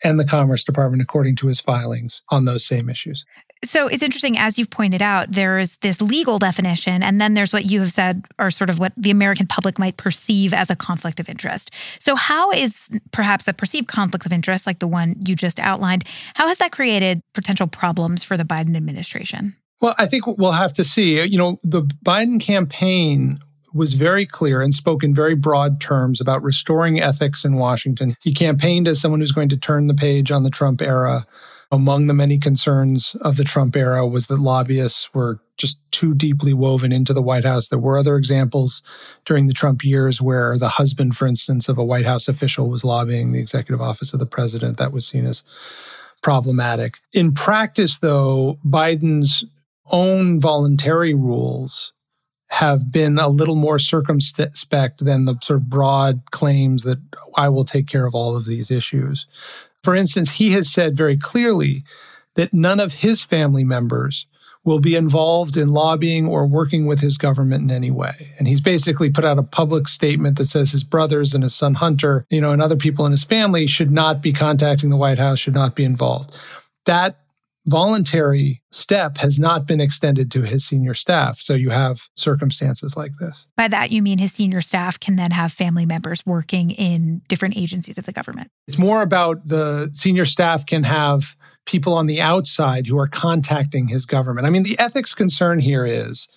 and 0.03 0.19
the 0.19 0.25
Commerce 0.25 0.63
Department, 0.63 1.01
according 1.01 1.35
to 1.37 1.47
his 1.47 1.59
filings 1.59 2.21
on 2.29 2.45
those 2.45 2.65
same 2.65 2.89
issues. 2.89 3.25
So 3.65 3.87
it's 3.87 4.03
interesting, 4.03 4.37
as 4.37 4.57
you've 4.57 4.69
pointed 4.69 5.01
out, 5.01 5.31
there's 5.31 5.77
this 5.77 5.99
legal 6.01 6.37
definition, 6.37 7.01
and 7.01 7.19
then 7.19 7.33
there's 7.33 7.51
what 7.51 7.65
you 7.65 7.79
have 7.79 7.91
said 7.91 8.23
are 8.37 8.51
sort 8.51 8.69
of 8.69 8.79
what 8.79 8.93
the 8.95 9.11
American 9.11 9.47
public 9.47 9.79
might 9.79 9.97
perceive 9.97 10.53
as 10.53 10.69
a 10.69 10.75
conflict 10.75 11.19
of 11.19 11.27
interest. 11.27 11.71
So, 11.99 12.15
how 12.15 12.51
is 12.51 12.87
perhaps 13.11 13.47
a 13.47 13.53
perceived 13.53 13.87
conflict 13.87 14.25
of 14.25 14.33
interest, 14.33 14.67
like 14.67 14.79
the 14.79 14.87
one 14.87 15.15
you 15.25 15.35
just 15.35 15.59
outlined, 15.59 16.03
how 16.35 16.47
has 16.47 16.59
that 16.59 16.71
created 16.71 17.21
potential 17.33 17.67
problems 17.67 18.23
for 18.23 18.37
the 18.37 18.45
Biden 18.45 18.77
administration? 18.77 19.55
Well, 19.79 19.95
I 19.97 20.07
think 20.07 20.25
we'll 20.25 20.51
have 20.51 20.73
to 20.73 20.83
see. 20.83 21.23
You 21.23 21.37
know, 21.37 21.59
the 21.63 21.83
Biden 22.03 22.39
campaign 22.39 23.39
was 23.77 23.93
very 23.93 24.25
clear 24.25 24.61
and 24.61 24.73
spoke 24.73 25.03
in 25.03 25.13
very 25.13 25.35
broad 25.35 25.79
terms 25.79 26.19
about 26.19 26.43
restoring 26.43 26.99
ethics 26.99 27.45
in 27.45 27.55
Washington. 27.55 28.15
He 28.21 28.33
campaigned 28.33 28.87
as 28.87 28.99
someone 28.99 29.19
who's 29.21 29.31
going 29.31 29.49
to 29.49 29.57
turn 29.57 29.87
the 29.87 29.93
page 29.93 30.31
on 30.31 30.43
the 30.43 30.49
Trump 30.49 30.81
era. 30.81 31.25
Among 31.69 32.07
the 32.07 32.13
many 32.13 32.37
concerns 32.37 33.15
of 33.21 33.35
the 33.35 33.43
Trump 33.43 33.75
era 33.75 34.07
was 34.07 34.27
that 34.27 34.39
lobbyists 34.39 35.13
were 35.13 35.39
just 35.57 35.79
too 35.91 36.13
deeply 36.13 36.53
woven 36.53 36.93
into 36.93 37.13
the 37.13 37.21
White 37.21 37.43
House. 37.43 37.67
There 37.67 37.79
were 37.79 37.97
other 37.97 38.15
examples 38.15 38.81
during 39.25 39.47
the 39.47 39.53
Trump 39.53 39.83
years 39.83 40.21
where 40.21 40.57
the 40.57 40.69
husband, 40.69 41.17
for 41.17 41.27
instance, 41.27 41.67
of 41.67 41.77
a 41.77 41.83
White 41.83 42.05
House 42.05 42.27
official 42.27 42.69
was 42.69 42.85
lobbying 42.85 43.31
the 43.31 43.39
executive 43.39 43.81
office 43.81 44.13
of 44.13 44.19
the 44.19 44.25
president. 44.25 44.77
That 44.77 44.93
was 44.93 45.07
seen 45.07 45.25
as 45.25 45.43
problematic. 46.21 46.99
In 47.11 47.33
practice, 47.33 47.99
though, 47.99 48.59
Biden's 48.65 49.43
own 49.91 50.39
voluntary 50.39 51.13
rules 51.13 51.91
have 52.49 52.91
been 52.91 53.19
a 53.19 53.27
little 53.27 53.55
more 53.55 53.79
circumspect 53.79 55.03
than 55.03 55.25
the 55.25 55.37
sort 55.41 55.57
of 55.57 55.69
broad 55.69 56.21
claims 56.31 56.83
that 56.83 56.99
I 57.35 57.49
will 57.49 57.65
take 57.65 57.87
care 57.87 58.05
of 58.05 58.15
all 58.15 58.35
of 58.35 58.45
these 58.45 58.71
issues. 58.71 59.27
For 59.83 59.95
instance, 59.95 60.31
he 60.31 60.51
has 60.51 60.69
said 60.69 60.95
very 60.95 61.17
clearly 61.17 61.83
that 62.35 62.53
none 62.53 62.79
of 62.79 62.93
his 62.93 63.23
family 63.23 63.63
members 63.63 64.27
will 64.63 64.79
be 64.79 64.95
involved 64.95 65.55
in 65.55 65.69
lobbying 65.69 66.27
or 66.27 66.45
working 66.45 66.85
with 66.85 66.99
his 66.99 67.17
government 67.17 67.63
in 67.63 67.71
any 67.71 67.89
way. 67.89 68.33
And 68.37 68.49
he's 68.49 68.59
basically 68.59 69.09
put 69.09 69.23
out 69.23 69.39
a 69.39 69.43
public 69.43 69.87
statement 69.87 70.37
that 70.37 70.47
says 70.47 70.71
his 70.71 70.83
brothers 70.83 71.33
and 71.33 71.41
his 71.41 71.55
son 71.55 71.75
Hunter, 71.75 72.25
you 72.29 72.41
know, 72.41 72.51
and 72.51 72.61
other 72.61 72.75
people 72.75 73.05
in 73.05 73.13
his 73.13 73.23
family 73.23 73.65
should 73.65 73.91
not 73.91 74.21
be 74.21 74.33
contacting 74.33 74.89
the 74.89 74.97
White 74.97 75.19
House, 75.19 75.39
should 75.39 75.53
not 75.53 75.73
be 75.73 75.85
involved. 75.85 76.37
That 76.85 77.17
voluntary 77.67 78.61
step 78.71 79.17
has 79.17 79.39
not 79.39 79.67
been 79.67 79.79
extended 79.79 80.31
to 80.31 80.41
his 80.41 80.65
senior 80.65 80.93
staff. 80.93 81.39
So 81.39 81.53
you 81.53 81.69
have 81.69 82.07
circumstances 82.15 82.95
like 82.95 83.11
this. 83.19 83.47
By 83.55 83.67
that, 83.67 83.91
you 83.91 84.01
mean 84.01 84.17
his 84.17 84.31
senior 84.31 84.61
staff 84.61 84.99
can 84.99 85.15
then 85.15 85.31
have 85.31 85.51
family 85.51 85.85
members 85.85 86.25
working 86.25 86.71
in 86.71 87.21
different 87.27 87.57
agencies 87.57 87.97
of 87.97 88.05
the 88.05 88.11
government? 88.11 88.49
It's 88.67 88.77
more 88.77 89.01
about 89.01 89.47
the 89.47 89.89
senior 89.93 90.25
staff 90.25 90.65
can 90.65 90.83
have 90.83 91.35
people 91.65 91.93
on 91.93 92.07
the 92.07 92.21
outside 92.21 92.87
who 92.87 92.97
are 92.97 93.07
contacting 93.07 93.89
his 93.89 94.05
government. 94.05 94.47
I 94.47 94.49
mean, 94.49 94.63
the 94.63 94.79
ethics 94.79 95.13
concern 95.13 95.59
here 95.59 95.85
is 95.85 96.27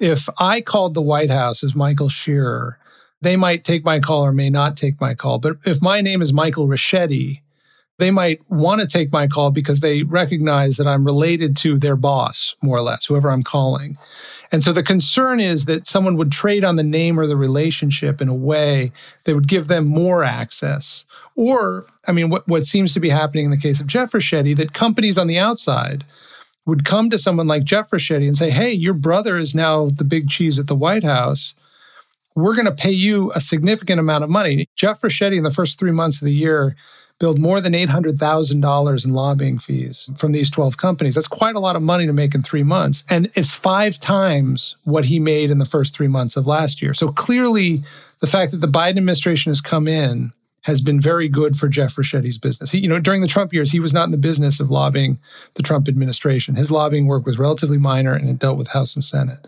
if 0.00 0.28
I 0.38 0.60
called 0.60 0.94
the 0.94 1.02
White 1.02 1.30
House 1.30 1.62
as 1.62 1.74
Michael 1.74 2.08
Shearer, 2.08 2.78
they 3.20 3.36
might 3.36 3.64
take 3.64 3.84
my 3.84 4.00
call 4.00 4.26
or 4.26 4.32
may 4.32 4.50
not 4.50 4.76
take 4.76 5.00
my 5.00 5.14
call. 5.14 5.38
But 5.38 5.56
if 5.64 5.80
my 5.80 6.00
name 6.00 6.20
is 6.20 6.32
Michael 6.32 6.66
Ricchetti, 6.66 7.40
they 8.02 8.10
might 8.10 8.40
want 8.50 8.80
to 8.80 8.86
take 8.88 9.12
my 9.12 9.28
call 9.28 9.52
because 9.52 9.78
they 9.78 10.02
recognize 10.02 10.76
that 10.76 10.88
I'm 10.88 11.04
related 11.04 11.56
to 11.58 11.78
their 11.78 11.94
boss, 11.94 12.56
more 12.60 12.76
or 12.76 12.80
less, 12.80 13.06
whoever 13.06 13.30
I'm 13.30 13.44
calling. 13.44 13.96
And 14.50 14.64
so 14.64 14.72
the 14.72 14.82
concern 14.82 15.38
is 15.38 15.66
that 15.66 15.86
someone 15.86 16.16
would 16.16 16.32
trade 16.32 16.64
on 16.64 16.74
the 16.74 16.82
name 16.82 17.18
or 17.18 17.28
the 17.28 17.36
relationship 17.36 18.20
in 18.20 18.28
a 18.28 18.34
way 18.34 18.90
that 19.22 19.36
would 19.36 19.46
give 19.46 19.68
them 19.68 19.86
more 19.86 20.24
access. 20.24 21.04
Or, 21.36 21.86
I 22.08 22.10
mean, 22.10 22.28
what, 22.28 22.46
what 22.48 22.66
seems 22.66 22.92
to 22.94 23.00
be 23.00 23.08
happening 23.08 23.44
in 23.44 23.50
the 23.52 23.56
case 23.56 23.78
of 23.78 23.86
Jeff 23.86 24.10
Ricchetti, 24.10 24.56
that 24.56 24.72
companies 24.72 25.16
on 25.16 25.28
the 25.28 25.38
outside 25.38 26.04
would 26.66 26.84
come 26.84 27.08
to 27.08 27.18
someone 27.18 27.46
like 27.46 27.62
Jeff 27.62 27.90
Ricchetti 27.90 28.26
and 28.26 28.36
say, 28.36 28.50
hey, 28.50 28.72
your 28.72 28.94
brother 28.94 29.36
is 29.36 29.54
now 29.54 29.90
the 29.90 30.04
big 30.04 30.28
cheese 30.28 30.58
at 30.58 30.66
the 30.66 30.74
White 30.74 31.04
House. 31.04 31.54
We're 32.34 32.56
going 32.56 32.66
to 32.66 32.74
pay 32.74 32.90
you 32.90 33.30
a 33.36 33.40
significant 33.40 34.00
amount 34.00 34.24
of 34.24 34.30
money. 34.30 34.66
Jeff 34.74 35.00
Ricchetti, 35.02 35.36
in 35.36 35.44
the 35.44 35.52
first 35.52 35.78
three 35.78 35.92
months 35.92 36.20
of 36.20 36.26
the 36.26 36.34
year, 36.34 36.74
billed 37.22 37.38
more 37.38 37.60
than 37.60 37.72
$800,000 37.72 39.04
in 39.04 39.14
lobbying 39.14 39.56
fees 39.56 40.10
from 40.16 40.32
these 40.32 40.50
12 40.50 40.76
companies. 40.76 41.14
That's 41.14 41.28
quite 41.28 41.54
a 41.54 41.60
lot 41.60 41.76
of 41.76 41.82
money 41.82 42.04
to 42.04 42.12
make 42.12 42.34
in 42.34 42.42
three 42.42 42.64
months. 42.64 43.04
And 43.08 43.30
it's 43.36 43.52
five 43.52 44.00
times 44.00 44.74
what 44.82 45.04
he 45.04 45.20
made 45.20 45.48
in 45.48 45.58
the 45.58 45.64
first 45.64 45.94
three 45.94 46.08
months 46.08 46.36
of 46.36 46.48
last 46.48 46.82
year. 46.82 46.92
So 46.94 47.12
clearly, 47.12 47.82
the 48.18 48.26
fact 48.26 48.50
that 48.50 48.56
the 48.56 48.66
Biden 48.66 48.96
administration 48.96 49.50
has 49.50 49.60
come 49.60 49.86
in 49.86 50.32
has 50.62 50.80
been 50.80 51.00
very 51.00 51.28
good 51.28 51.54
for 51.56 51.68
Jeff 51.68 51.96
Ricchetti's 51.96 52.38
business. 52.38 52.72
He, 52.72 52.80
you 52.80 52.88
know, 52.88 52.98
during 52.98 53.20
the 53.20 53.28
Trump 53.28 53.52
years, 53.52 53.70
he 53.70 53.78
was 53.78 53.94
not 53.94 54.06
in 54.06 54.10
the 54.10 54.18
business 54.18 54.58
of 54.58 54.72
lobbying 54.72 55.20
the 55.54 55.62
Trump 55.62 55.86
administration. 55.86 56.56
His 56.56 56.72
lobbying 56.72 57.06
work 57.06 57.24
was 57.24 57.38
relatively 57.38 57.78
minor 57.78 58.14
and 58.14 58.28
it 58.28 58.40
dealt 58.40 58.58
with 58.58 58.68
House 58.68 58.96
and 58.96 59.04
Senate 59.04 59.46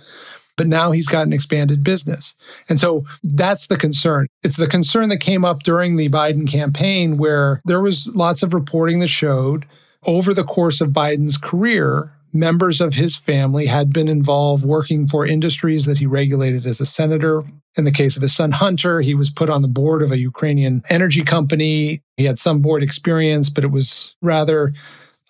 but 0.57 0.67
now 0.67 0.91
he's 0.93 1.09
got 1.09 1.27
an 1.27 1.33
expanded 1.33 1.83
business. 1.83 2.35
And 2.69 2.79
so 2.79 3.05
that's 3.23 3.67
the 3.67 3.77
concern. 3.77 4.29
It's 4.43 4.57
the 4.57 4.67
concern 4.67 5.09
that 5.09 5.19
came 5.19 5.45
up 5.45 5.63
during 5.63 5.97
the 5.97 6.09
Biden 6.09 6.49
campaign 6.49 7.17
where 7.17 7.61
there 7.65 7.81
was 7.81 8.07
lots 8.09 8.43
of 8.43 8.55
reporting 8.55 9.01
that 9.01 9.09
showed 9.09 9.67
over 10.07 10.35
the 10.35 10.45
course 10.45 10.81
of 10.81 10.91
Biden's 10.91 11.39
career, 11.39 12.13
members 12.33 12.81
of 12.81 12.95
his 12.95 13.17
family 13.17 13.67
had 13.67 13.93
been 13.93 14.09
involved 14.09 14.65
working 14.65 15.07
for 15.07 15.27
industries 15.27 15.87
that 15.87 15.99
he 15.99 16.07
regulated 16.07 16.67
as 16.67 16.81
a 16.81 16.87
senator. 16.87 17.43
In 17.77 17.85
the 17.85 17.93
case 17.93 18.17
of 18.17 18.23
his 18.23 18.35
son 18.35 18.53
Hunter, 18.53 19.01
he 19.01 19.15
was 19.15 19.31
put 19.31 19.51
on 19.51 19.63
the 19.63 19.69
board 19.69 20.03
of 20.03 20.13
a 20.13 20.19
Ukrainian 20.19 20.83
energy 20.89 21.23
company. 21.23 22.03
He 22.17 22.25
had 22.25 22.39
some 22.39 22.61
board 22.61 22.83
experience, 22.83 23.49
but 23.49 23.65
it 23.65 23.71
was 23.71 24.15
rather 24.21 24.73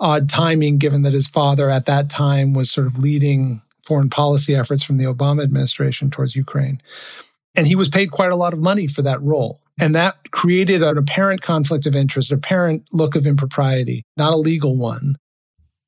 odd 0.01 0.29
timing 0.29 0.79
given 0.79 1.03
that 1.03 1.13
his 1.13 1.29
father 1.29 1.71
at 1.71 1.87
that 1.87 2.11
time 2.11 2.53
was 2.53 2.71
sort 2.71 2.87
of 2.87 2.99
leading 2.99 3.63
foreign 3.87 4.11
policy 4.11 4.55
efforts 4.55 4.83
from 4.83 4.99
the 4.99 5.05
Obama 5.05 5.43
administration 5.43 6.11
towards 6.11 6.37
Ukraine. 6.37 6.79
And 7.55 7.67
he 7.67 7.77
was 7.77 7.89
paid 7.89 8.11
quite 8.11 8.33
a 8.33 8.37
lot 8.37 8.53
of 8.53 8.59
money 8.59 8.87
for 8.87 9.03
that 9.03 9.23
role. 9.23 9.59
And 9.79 9.95
that 9.95 10.31
created 10.33 10.83
an 10.83 10.99
apparent 10.99 11.41
conflict 11.43 11.87
of 11.87 11.95
interest, 11.95 12.33
apparent 12.33 12.85
look 12.93 13.15
of 13.15 13.27
impropriety, 13.27 14.05
not 14.17 14.33
a 14.33 14.37
legal 14.37 14.77
one. 14.77 15.17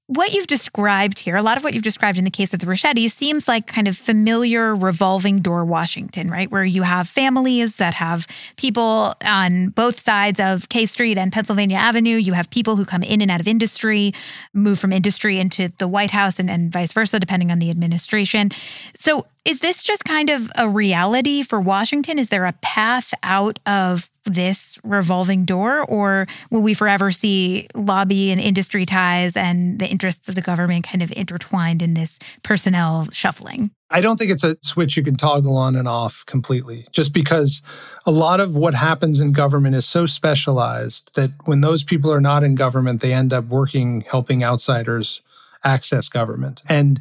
What 0.08 0.32
you've 0.32 0.46
described 0.46 1.18
here, 1.18 1.36
a 1.36 1.42
lot 1.42 1.56
of 1.56 1.64
what 1.64 1.74
you've 1.74 1.82
described 1.82 2.16
in 2.16 2.24
the 2.24 2.30
case 2.30 2.54
of 2.54 2.60
the 2.60 2.66
Ricchetti 2.66 3.10
seems 3.10 3.48
like 3.48 3.66
kind 3.66 3.88
of 3.88 3.96
familiar 3.96 4.74
revolving 4.74 5.40
door 5.40 5.64
Washington, 5.64 6.30
right? 6.30 6.48
Where 6.48 6.64
you 6.64 6.82
have 6.82 7.08
families 7.08 7.76
that 7.76 7.94
have 7.94 8.28
people 8.56 9.16
on 9.24 9.70
both 9.70 10.00
sides 10.00 10.38
of 10.38 10.68
K 10.68 10.86
Street 10.86 11.18
and 11.18 11.32
Pennsylvania 11.32 11.78
Avenue. 11.78 12.16
You 12.16 12.34
have 12.34 12.48
people 12.50 12.76
who 12.76 12.84
come 12.84 13.02
in 13.02 13.20
and 13.20 13.32
out 13.32 13.40
of 13.40 13.48
industry, 13.48 14.14
move 14.52 14.78
from 14.78 14.92
industry 14.92 15.40
into 15.40 15.72
the 15.78 15.88
White 15.88 16.12
House 16.12 16.38
and, 16.38 16.48
and 16.48 16.70
vice 16.72 16.92
versa, 16.92 17.18
depending 17.18 17.50
on 17.50 17.58
the 17.58 17.70
administration. 17.70 18.50
So 18.94 19.26
is 19.46 19.60
this 19.60 19.80
just 19.80 20.04
kind 20.04 20.28
of 20.28 20.50
a 20.56 20.68
reality 20.68 21.44
for 21.44 21.60
Washington? 21.60 22.18
Is 22.18 22.30
there 22.30 22.46
a 22.46 22.52
path 22.62 23.14
out 23.22 23.60
of 23.64 24.10
this 24.24 24.76
revolving 24.82 25.44
door, 25.44 25.84
or 25.84 26.26
will 26.50 26.62
we 26.62 26.74
forever 26.74 27.12
see 27.12 27.68
lobby 27.72 28.32
and 28.32 28.40
industry 28.40 28.84
ties 28.84 29.36
and 29.36 29.78
the 29.78 29.86
interests 29.86 30.28
of 30.28 30.34
the 30.34 30.40
government 30.40 30.84
kind 30.84 31.00
of 31.00 31.12
intertwined 31.12 31.80
in 31.80 31.94
this 31.94 32.18
personnel 32.42 33.06
shuffling? 33.12 33.70
I 33.88 34.00
don't 34.00 34.16
think 34.16 34.32
it's 34.32 34.42
a 34.42 34.56
switch 34.62 34.96
you 34.96 35.04
can 35.04 35.14
toggle 35.14 35.56
on 35.56 35.76
and 35.76 35.86
off 35.86 36.24
completely, 36.26 36.88
just 36.90 37.14
because 37.14 37.62
a 38.04 38.10
lot 38.10 38.40
of 38.40 38.56
what 38.56 38.74
happens 38.74 39.20
in 39.20 39.30
government 39.30 39.76
is 39.76 39.86
so 39.86 40.06
specialized 40.06 41.12
that 41.14 41.30
when 41.44 41.60
those 41.60 41.84
people 41.84 42.12
are 42.12 42.20
not 42.20 42.42
in 42.42 42.56
government, 42.56 43.00
they 43.00 43.12
end 43.12 43.32
up 43.32 43.44
working, 43.44 44.00
helping 44.10 44.42
outsiders 44.42 45.20
access 45.62 46.08
government. 46.08 46.62
And 46.68 46.98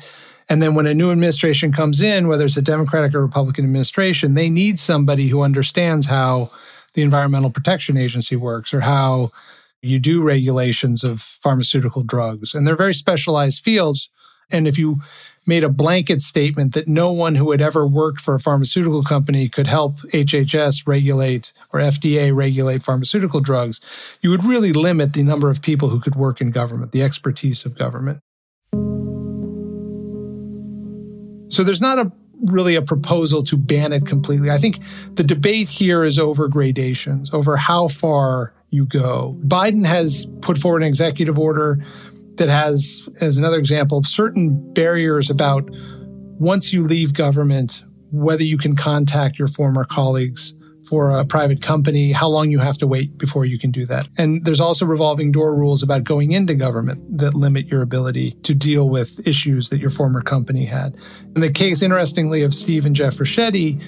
and 0.49 0.61
then 0.61 0.75
when 0.75 0.85
a 0.85 0.93
new 0.93 1.11
administration 1.11 1.71
comes 1.71 2.01
in, 2.01 2.27
whether 2.27 2.45
it's 2.45 2.57
a 2.57 2.61
Democratic 2.61 3.15
or 3.15 3.21
Republican 3.21 3.65
administration, 3.65 4.35
they 4.35 4.49
need 4.49 4.79
somebody 4.79 5.27
who 5.27 5.41
understands 5.41 6.07
how 6.07 6.51
the 6.93 7.01
Environmental 7.01 7.49
Protection 7.49 7.97
Agency 7.97 8.35
works 8.35 8.73
or 8.73 8.81
how 8.81 9.31
you 9.81 9.99
do 9.99 10.21
regulations 10.21 11.03
of 11.03 11.21
pharmaceutical 11.21 12.03
drugs. 12.03 12.53
And 12.53 12.65
they're 12.65 12.75
very 12.75 12.93
specialized 12.93 13.63
fields. 13.63 14.09
And 14.51 14.67
if 14.67 14.77
you 14.77 15.01
made 15.47 15.63
a 15.63 15.69
blanket 15.69 16.21
statement 16.21 16.73
that 16.73 16.87
no 16.87 17.11
one 17.11 17.35
who 17.35 17.51
had 17.51 17.61
ever 17.61 17.85
worked 17.85 18.21
for 18.21 18.35
a 18.35 18.39
pharmaceutical 18.39 19.03
company 19.03 19.49
could 19.49 19.67
help 19.67 19.97
HHS 20.13 20.87
regulate 20.87 21.53
or 21.71 21.79
FDA 21.79 22.35
regulate 22.35 22.83
pharmaceutical 22.83 23.41
drugs, 23.41 23.79
you 24.21 24.29
would 24.29 24.43
really 24.43 24.73
limit 24.73 25.13
the 25.13 25.23
number 25.23 25.49
of 25.49 25.61
people 25.61 25.89
who 25.89 25.99
could 25.99 26.15
work 26.15 26.41
in 26.41 26.51
government, 26.51 26.91
the 26.91 27.03
expertise 27.03 27.65
of 27.65 27.77
government. 27.77 28.21
So 31.55 31.63
there's 31.63 31.79
not 31.79 31.97
a 31.97 32.11
really 32.47 32.75
a 32.75 32.81
proposal 32.81 33.41
to 33.43 33.55
ban 33.55 33.93
it 33.93 34.05
completely. 34.05 34.51
I 34.51 34.57
think 34.57 34.79
the 35.13 35.23
debate 35.23 35.69
here 35.69 36.03
is 36.03 36.19
over 36.19 36.49
gradations, 36.49 37.33
over 37.33 37.55
how 37.55 37.87
far 37.87 38.53
you 38.71 38.85
go. 38.85 39.37
Biden 39.47 39.85
has 39.85 40.25
put 40.41 40.57
forward 40.57 40.81
an 40.81 40.89
executive 40.89 41.39
order 41.39 41.81
that 42.35 42.49
has, 42.49 43.07
as 43.21 43.37
another 43.37 43.57
example, 43.57 44.03
certain 44.03 44.73
barriers 44.73 45.29
about 45.29 45.69
once 46.37 46.73
you 46.73 46.85
leave 46.85 47.13
government, 47.13 47.85
whether 48.11 48.43
you 48.43 48.57
can 48.57 48.75
contact 48.75 49.39
your 49.39 49.47
former 49.47 49.85
colleagues 49.85 50.53
for 50.87 51.11
a 51.11 51.25
private 51.25 51.61
company, 51.61 52.11
how 52.11 52.27
long 52.27 52.51
you 52.51 52.59
have 52.59 52.77
to 52.77 52.87
wait 52.87 53.17
before 53.17 53.45
you 53.45 53.57
can 53.57 53.71
do 53.71 53.85
that. 53.85 54.07
And 54.17 54.45
there's 54.45 54.59
also 54.59 54.85
revolving 54.85 55.31
door 55.31 55.55
rules 55.55 55.81
about 55.81 56.03
going 56.03 56.31
into 56.31 56.53
government 56.53 57.17
that 57.17 57.33
limit 57.33 57.67
your 57.67 57.81
ability 57.81 58.31
to 58.43 58.53
deal 58.53 58.89
with 58.89 59.25
issues 59.27 59.69
that 59.69 59.79
your 59.79 59.89
former 59.89 60.21
company 60.21 60.65
had. 60.65 60.95
In 61.35 61.41
the 61.41 61.51
case, 61.51 61.81
interestingly, 61.81 62.43
of 62.43 62.53
Steve 62.53 62.85
and 62.85 62.95
Jeff 62.95 63.15
Ricchetti, 63.15 63.81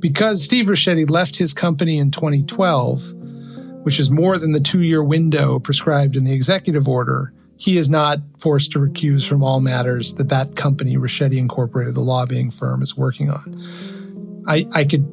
because 0.00 0.42
Steve 0.42 0.66
Ricchetti 0.66 1.08
left 1.08 1.36
his 1.36 1.52
company 1.52 1.98
in 1.98 2.10
2012, 2.10 3.12
which 3.84 3.98
is 3.98 4.10
more 4.10 4.38
than 4.38 4.52
the 4.52 4.60
two 4.60 4.82
year 4.82 5.02
window 5.02 5.58
prescribed 5.58 6.16
in 6.16 6.24
the 6.24 6.32
executive 6.32 6.88
order, 6.88 7.32
he 7.56 7.76
is 7.76 7.88
not 7.88 8.18
forced 8.38 8.72
to 8.72 8.80
recuse 8.80 9.26
from 9.26 9.42
all 9.42 9.60
matters 9.60 10.14
that 10.14 10.28
that 10.28 10.56
company, 10.56 10.96
Ricchetti 10.96 11.38
Incorporated, 11.38 11.94
the 11.94 12.00
lobbying 12.00 12.50
firm, 12.50 12.82
is 12.82 12.96
working 12.96 13.30
on. 13.30 13.60
I, 14.48 14.66
I 14.72 14.84
could 14.84 15.06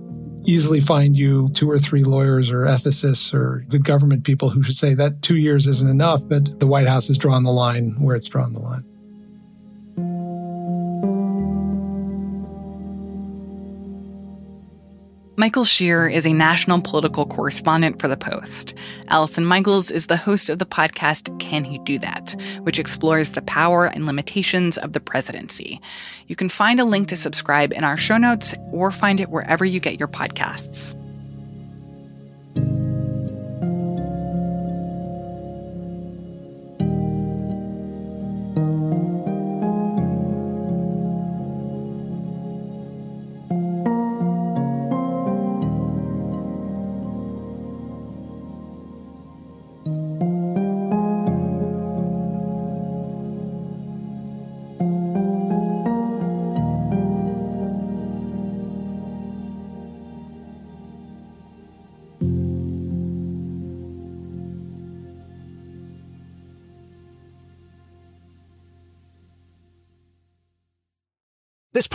easily 0.45 0.79
find 0.79 1.17
you 1.17 1.49
two 1.53 1.69
or 1.69 1.77
three 1.77 2.03
lawyers 2.03 2.51
or 2.51 2.61
ethicists 2.61 3.33
or 3.33 3.65
good 3.69 3.83
government 3.85 4.23
people 4.23 4.49
who 4.49 4.63
should 4.63 4.75
say 4.75 4.93
that 4.93 5.21
two 5.21 5.37
years 5.37 5.67
isn't 5.67 5.89
enough, 5.89 6.27
but 6.27 6.59
the 6.59 6.67
White 6.67 6.87
House 6.87 7.07
has 7.07 7.17
drawn 7.17 7.43
the 7.43 7.51
line 7.51 7.95
where 7.99 8.15
it's 8.15 8.27
drawn 8.27 8.53
the 8.53 8.59
line. 8.59 8.83
Michael 15.39 15.63
Shear 15.63 16.05
is 16.05 16.27
a 16.27 16.33
national 16.33 16.81
political 16.81 17.25
correspondent 17.25 18.01
for 18.01 18.09
The 18.09 18.17
Post. 18.17 18.73
Allison 19.07 19.45
Michaels 19.45 19.89
is 19.89 20.07
the 20.07 20.17
host 20.17 20.49
of 20.49 20.59
the 20.59 20.65
podcast 20.65 21.39
Can 21.39 21.63
He 21.63 21.77
Do 21.77 21.97
That, 21.97 22.35
which 22.63 22.77
explores 22.77 23.31
the 23.31 23.41
power 23.43 23.85
and 23.85 24.05
limitations 24.05 24.77
of 24.77 24.91
the 24.91 24.99
presidency. 24.99 25.79
You 26.27 26.35
can 26.35 26.49
find 26.49 26.77
a 26.77 26.83
link 26.83 27.07
to 27.07 27.15
subscribe 27.15 27.71
in 27.71 27.85
our 27.85 27.95
show 27.95 28.17
notes 28.17 28.53
or 28.73 28.91
find 28.91 29.21
it 29.21 29.29
wherever 29.29 29.63
you 29.63 29.79
get 29.79 29.97
your 29.97 30.09
podcasts. 30.09 30.93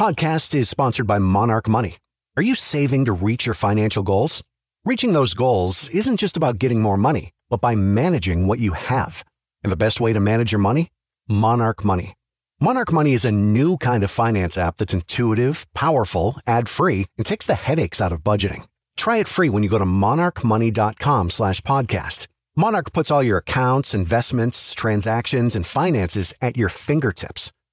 Podcast 0.04 0.54
is 0.54 0.68
sponsored 0.68 1.06
by 1.06 1.18
Monarch 1.18 1.66
Money. 1.66 1.96
Are 2.36 2.42
you 2.42 2.54
saving 2.54 3.06
to 3.06 3.14
reach 3.14 3.46
your 3.46 3.54
financial 3.54 4.02
goals? 4.02 4.44
Reaching 4.84 5.14
those 5.14 5.32
goals 5.32 5.88
isn't 5.88 6.20
just 6.20 6.36
about 6.36 6.58
getting 6.58 6.82
more 6.82 6.98
money, 6.98 7.30
but 7.48 7.62
by 7.62 7.74
managing 7.74 8.46
what 8.46 8.58
you 8.58 8.72
have. 8.72 9.24
And 9.62 9.72
the 9.72 9.78
best 9.78 10.02
way 10.02 10.12
to 10.12 10.20
manage 10.20 10.52
your 10.52 10.58
money? 10.58 10.88
Monarch 11.26 11.86
Money. 11.86 12.12
Monarch 12.60 12.92
Money 12.92 13.14
is 13.14 13.24
a 13.24 13.32
new 13.32 13.78
kind 13.78 14.04
of 14.04 14.10
finance 14.10 14.58
app 14.58 14.76
that's 14.76 14.92
intuitive, 14.92 15.64
powerful, 15.72 16.36
ad-free, 16.46 17.06
and 17.16 17.24
takes 17.24 17.46
the 17.46 17.54
headaches 17.54 18.02
out 18.02 18.12
of 18.12 18.22
budgeting. 18.22 18.66
Try 18.98 19.16
it 19.16 19.26
free 19.26 19.48
when 19.48 19.62
you 19.62 19.70
go 19.70 19.78
to 19.78 19.86
monarchmoney.com 19.86 21.30
slash 21.30 21.62
podcast. 21.62 22.26
Monarch 22.54 22.92
puts 22.92 23.10
all 23.10 23.22
your 23.22 23.38
accounts, 23.38 23.94
investments, 23.94 24.74
transactions, 24.74 25.56
and 25.56 25.66
finances 25.66 26.34
at 26.42 26.58
your 26.58 26.68
fingertips. 26.68 27.53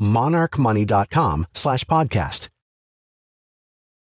monarchmoney.com 0.00 1.46
slash 1.54 1.84
podcast. 1.84 2.48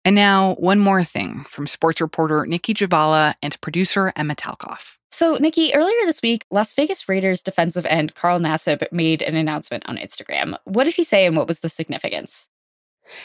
And 0.05 0.15
now, 0.15 0.55
one 0.61 0.79
more 0.79 1.03
thing 1.03 1.43
from 1.49 1.67
sports 1.67 2.01
reporter 2.01 2.47
Nicki 2.47 2.73
Jhabvala 2.73 3.35
and 3.43 3.61
producer 3.61 4.13
Emma 4.15 4.37
Talkoff. 4.37 4.99
So, 5.11 5.37
Nicki, 5.37 5.75
earlier 5.75 6.07
this 6.07 6.23
week, 6.23 6.45
Las 6.51 6.75
Vegas 6.75 7.09
Raiders 7.09 7.43
defensive 7.43 7.85
end 7.87 8.15
Carl 8.15 8.39
Nassib 8.39 8.87
made 8.93 9.21
an 9.23 9.35
announcement 9.35 9.83
on 9.89 9.97
Instagram. 9.97 10.57
What 10.63 10.85
did 10.85 10.95
he 10.95 11.03
say 11.03 11.27
and 11.27 11.37
what 11.37 11.49
was 11.49 11.59
the 11.59 11.69
significance? 11.69 12.51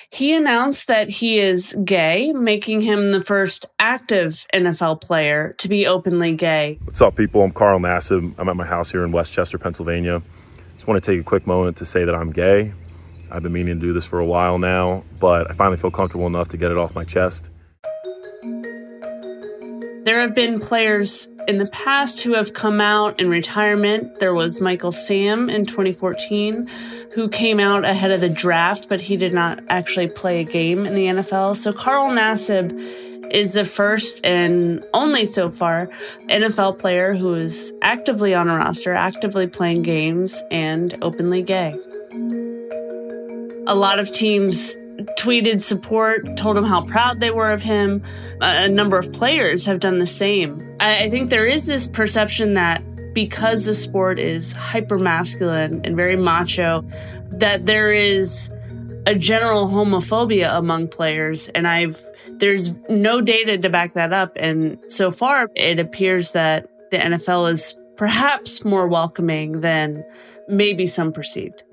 He 0.09 0.33
announced 0.33 0.87
that 0.87 1.09
he 1.09 1.37
is 1.37 1.77
gay, 1.83 2.31
making 2.33 2.81
him 2.81 3.11
the 3.11 3.23
first 3.23 3.67
active 3.77 4.45
NFL 4.53 5.01
player 5.01 5.53
to 5.59 5.67
be 5.67 5.85
openly 5.85 6.33
gay. 6.33 6.79
What's 6.83 7.01
up, 7.01 7.15
people? 7.15 7.43
I'm 7.43 7.51
Carl 7.51 7.79
Nassib. 7.79 8.33
I'm 8.39 8.49
at 8.49 8.55
my 8.55 8.65
house 8.65 8.89
here 8.89 9.03
in 9.03 9.11
West 9.11 9.33
Chester, 9.33 9.59
Pennsylvania. 9.59 10.23
Just 10.81 10.87
want 10.87 11.03
to 11.03 11.11
take 11.11 11.21
a 11.21 11.23
quick 11.23 11.45
moment 11.45 11.77
to 11.77 11.85
say 11.85 12.05
that 12.05 12.15
I'm 12.15 12.31
gay. 12.31 12.73
I've 13.29 13.43
been 13.43 13.53
meaning 13.53 13.79
to 13.79 13.85
do 13.85 13.93
this 13.93 14.03
for 14.03 14.17
a 14.17 14.25
while 14.25 14.57
now, 14.57 15.03
but 15.19 15.47
I 15.47 15.53
finally 15.53 15.77
feel 15.77 15.91
comfortable 15.91 16.25
enough 16.25 16.47
to 16.47 16.57
get 16.57 16.71
it 16.71 16.77
off 16.77 16.95
my 16.95 17.03
chest. 17.03 17.51
There 20.03 20.19
have 20.19 20.33
been 20.33 20.59
players 20.59 21.29
in 21.47 21.59
the 21.59 21.69
past 21.71 22.21
who 22.21 22.33
have 22.33 22.55
come 22.55 22.81
out 22.81 23.19
in 23.19 23.29
retirement. 23.29 24.19
There 24.19 24.33
was 24.33 24.59
Michael 24.59 24.91
Sam 24.91 25.51
in 25.51 25.67
2014 25.67 26.67
who 27.13 27.29
came 27.29 27.59
out 27.59 27.85
ahead 27.85 28.09
of 28.09 28.19
the 28.19 28.29
draft, 28.29 28.89
but 28.89 29.01
he 29.01 29.17
did 29.17 29.35
not 29.35 29.59
actually 29.69 30.07
play 30.07 30.39
a 30.39 30.43
game 30.43 30.87
in 30.87 30.95
the 30.95 31.05
NFL. 31.05 31.57
So 31.57 31.73
Carl 31.73 32.09
Nassib 32.09 32.71
is 33.31 33.53
the 33.53 33.65
first 33.65 34.23
and 34.23 34.83
only 34.93 35.25
so 35.25 35.49
far 35.49 35.89
NFL 36.27 36.79
player 36.79 37.13
who 37.13 37.33
is 37.33 37.73
actively 37.81 38.33
on 38.33 38.49
a 38.49 38.55
roster, 38.55 38.93
actively 38.93 39.47
playing 39.47 39.81
games, 39.81 40.43
and 40.51 40.97
openly 41.01 41.41
gay. 41.41 41.75
A 43.67 43.75
lot 43.75 43.99
of 43.99 44.11
teams 44.11 44.77
tweeted 45.17 45.61
support, 45.61 46.37
told 46.37 46.57
him 46.57 46.63
how 46.63 46.83
proud 46.85 47.19
they 47.19 47.31
were 47.31 47.51
of 47.51 47.63
him. 47.63 48.03
A 48.41 48.67
number 48.67 48.97
of 48.97 49.11
players 49.13 49.65
have 49.65 49.79
done 49.79 49.99
the 49.99 50.05
same. 50.05 50.75
I 50.79 51.09
think 51.09 51.29
there 51.29 51.45
is 51.45 51.65
this 51.65 51.87
perception 51.87 52.53
that 52.55 52.83
because 53.13 53.65
the 53.65 53.73
sport 53.73 54.19
is 54.19 54.53
hyper 54.53 54.97
masculine 54.97 55.81
and 55.83 55.95
very 55.95 56.15
macho, 56.15 56.85
that 57.31 57.65
there 57.65 57.91
is 57.91 58.49
a 59.05 59.15
general 59.15 59.67
homophobia 59.67 60.57
among 60.57 60.87
players. 60.87 61.49
And 61.49 61.67
I've, 61.67 61.99
there's 62.37 62.73
no 62.89 63.21
data 63.21 63.57
to 63.57 63.69
back 63.69 63.93
that 63.93 64.13
up. 64.13 64.33
And 64.35 64.77
so 64.89 65.11
far, 65.11 65.49
it 65.55 65.79
appears 65.79 66.31
that 66.31 66.67
the 66.91 66.97
NFL 66.97 67.51
is 67.51 67.75
perhaps 67.97 68.65
more 68.65 68.87
welcoming 68.87 69.61
than 69.61 70.03
maybe 70.47 70.87
some 70.87 71.11
perceived 71.11 71.63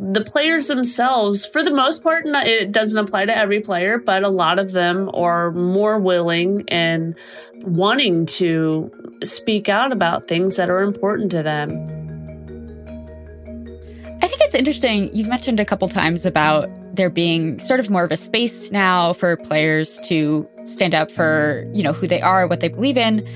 the 0.00 0.22
players 0.22 0.66
themselves, 0.66 1.46
for 1.46 1.62
the 1.62 1.70
most 1.70 2.02
part, 2.02 2.24
it 2.26 2.72
doesn't 2.72 2.98
apply 2.98 3.26
to 3.26 3.36
every 3.36 3.60
player, 3.60 3.98
but 3.98 4.22
a 4.22 4.28
lot 4.28 4.58
of 4.58 4.72
them 4.72 5.10
are 5.14 5.52
more 5.52 5.98
willing 5.98 6.64
and 6.68 7.16
wanting 7.62 8.26
to 8.26 8.90
speak 9.22 9.68
out 9.68 9.92
about 9.92 10.26
things 10.26 10.56
that 10.56 10.68
are 10.68 10.82
important 10.82 11.30
to 11.30 11.42
them. 11.42 12.03
Interesting. 14.54 15.14
You've 15.14 15.28
mentioned 15.28 15.58
a 15.60 15.64
couple 15.64 15.88
times 15.88 16.24
about 16.24 16.68
there 16.94 17.10
being 17.10 17.58
sort 17.58 17.80
of 17.80 17.90
more 17.90 18.04
of 18.04 18.12
a 18.12 18.16
space 18.16 18.70
now 18.70 19.12
for 19.12 19.36
players 19.36 19.98
to 20.04 20.48
stand 20.64 20.94
up 20.94 21.10
for, 21.10 21.68
you 21.72 21.82
know, 21.82 21.92
who 21.92 22.06
they 22.06 22.20
are, 22.20 22.46
what 22.46 22.60
they 22.60 22.68
believe 22.68 22.96
in. 22.96 23.26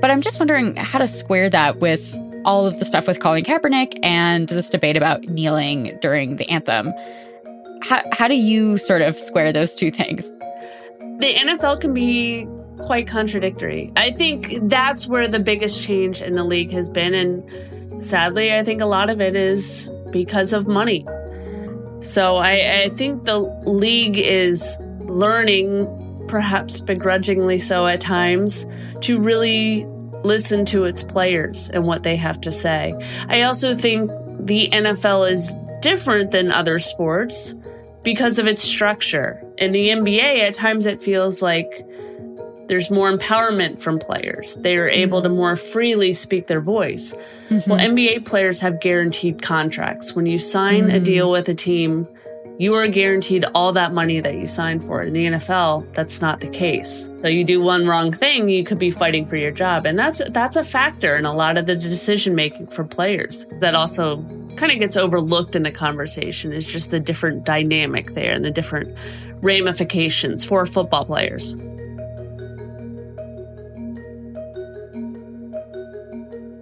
But 0.00 0.10
I'm 0.10 0.20
just 0.20 0.38
wondering 0.38 0.76
how 0.76 0.98
to 0.98 1.08
square 1.08 1.48
that 1.48 1.78
with 1.78 2.18
all 2.44 2.66
of 2.66 2.78
the 2.78 2.84
stuff 2.84 3.06
with 3.06 3.20
Colin 3.20 3.44
Kaepernick 3.44 3.98
and 4.02 4.48
this 4.48 4.70
debate 4.70 4.96
about 4.96 5.22
kneeling 5.24 5.98
during 6.00 6.36
the 6.36 6.48
anthem. 6.48 6.92
How, 7.82 8.02
how 8.12 8.28
do 8.28 8.34
you 8.34 8.78
sort 8.78 9.02
of 9.02 9.18
square 9.18 9.52
those 9.52 9.74
two 9.74 9.90
things? 9.90 10.30
The 11.18 11.34
NFL 11.34 11.80
can 11.80 11.94
be 11.94 12.46
quite 12.78 13.06
contradictory. 13.08 13.90
I 13.96 14.10
think 14.10 14.58
that's 14.62 15.06
where 15.06 15.26
the 15.26 15.40
biggest 15.40 15.82
change 15.82 16.20
in 16.20 16.34
the 16.34 16.44
league 16.44 16.70
has 16.70 16.90
been. 16.90 17.14
And 17.14 18.00
sadly, 18.00 18.54
I 18.54 18.62
think 18.62 18.80
a 18.80 18.86
lot 18.86 19.10
of 19.10 19.20
it 19.20 19.34
is 19.34 19.90
because 20.16 20.54
of 20.54 20.66
money. 20.66 21.06
So 22.00 22.36
I, 22.36 22.84
I 22.84 22.88
think 22.88 23.24
the 23.24 23.38
league 23.66 24.16
is 24.16 24.78
learning, 25.00 26.24
perhaps 26.26 26.80
begrudgingly 26.80 27.58
so 27.58 27.86
at 27.86 28.00
times, 28.00 28.66
to 29.02 29.18
really 29.18 29.84
listen 30.24 30.64
to 30.66 30.84
its 30.84 31.02
players 31.02 31.68
and 31.70 31.84
what 31.84 32.02
they 32.02 32.16
have 32.16 32.40
to 32.40 32.50
say. 32.50 32.94
I 33.28 33.42
also 33.42 33.76
think 33.76 34.10
the 34.40 34.68
NFL 34.72 35.30
is 35.30 35.54
different 35.82 36.30
than 36.30 36.50
other 36.50 36.78
sports 36.78 37.54
because 38.02 38.38
of 38.38 38.46
its 38.46 38.62
structure. 38.62 39.42
In 39.58 39.72
the 39.72 39.88
NBA, 39.88 40.40
at 40.40 40.54
times 40.54 40.86
it 40.86 41.02
feels 41.02 41.42
like 41.42 41.86
there's 42.68 42.90
more 42.90 43.10
empowerment 43.16 43.80
from 43.80 43.98
players. 43.98 44.56
They 44.56 44.76
are 44.76 44.88
able 44.88 45.22
to 45.22 45.28
more 45.28 45.56
freely 45.56 46.12
speak 46.12 46.46
their 46.46 46.60
voice. 46.60 47.14
Mm-hmm. 47.48 47.70
Well, 47.70 47.80
NBA 47.80 48.24
players 48.24 48.60
have 48.60 48.80
guaranteed 48.80 49.42
contracts. 49.42 50.14
When 50.14 50.26
you 50.26 50.38
sign 50.38 50.84
mm-hmm. 50.84 50.96
a 50.96 51.00
deal 51.00 51.30
with 51.30 51.48
a 51.48 51.54
team, 51.54 52.08
you 52.58 52.74
are 52.74 52.88
guaranteed 52.88 53.44
all 53.54 53.72
that 53.74 53.92
money 53.92 54.20
that 54.20 54.34
you 54.34 54.46
signed 54.46 54.82
for. 54.82 55.02
In 55.02 55.12
the 55.12 55.26
NFL, 55.26 55.92
that's 55.94 56.20
not 56.20 56.40
the 56.40 56.48
case. 56.48 57.08
So 57.20 57.28
you 57.28 57.44
do 57.44 57.60
one 57.60 57.86
wrong 57.86 58.12
thing, 58.12 58.48
you 58.48 58.64
could 58.64 58.78
be 58.78 58.90
fighting 58.90 59.26
for 59.26 59.36
your 59.36 59.50
job. 59.50 59.84
And 59.84 59.98
that's 59.98 60.22
that's 60.30 60.56
a 60.56 60.64
factor 60.64 61.16
in 61.16 61.26
a 61.26 61.34
lot 61.34 61.58
of 61.58 61.66
the 61.66 61.76
decision 61.76 62.34
making 62.34 62.68
for 62.68 62.84
players. 62.84 63.44
That 63.60 63.74
also 63.74 64.24
kind 64.56 64.72
of 64.72 64.78
gets 64.78 64.96
overlooked 64.96 65.54
in 65.54 65.64
the 65.64 65.70
conversation 65.70 66.52
is 66.52 66.66
just 66.66 66.90
the 66.90 66.98
different 66.98 67.44
dynamic 67.44 68.12
there 68.12 68.32
and 68.32 68.44
the 68.44 68.50
different 68.50 68.96
ramifications 69.42 70.44
for 70.44 70.64
football 70.64 71.04
players. 71.04 71.54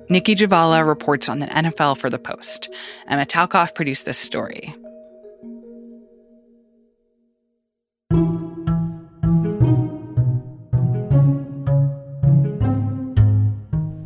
Nicki 0.08 0.34
Jhabvala 0.34 0.86
reports 0.86 1.28
on 1.28 1.38
the 1.38 1.46
NFL 1.46 1.98
for 1.98 2.10
The 2.10 2.18
Post. 2.18 2.70
Emma 3.08 3.24
Talkoff 3.24 3.74
produced 3.74 4.04
this 4.04 4.18
story. 4.18 4.74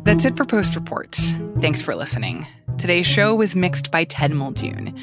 That's 0.09 0.25
it 0.25 0.35
for 0.35 0.43
Post 0.43 0.75
Reports. 0.75 1.33
Thanks 1.61 1.81
for 1.81 1.93
listening. 1.95 2.47
Today's 2.79 3.05
show 3.05 3.35
was 3.35 3.57
mixed 3.57 3.91
by 3.91 4.05
Ted 4.05 4.31
Muldoon. 4.31 4.97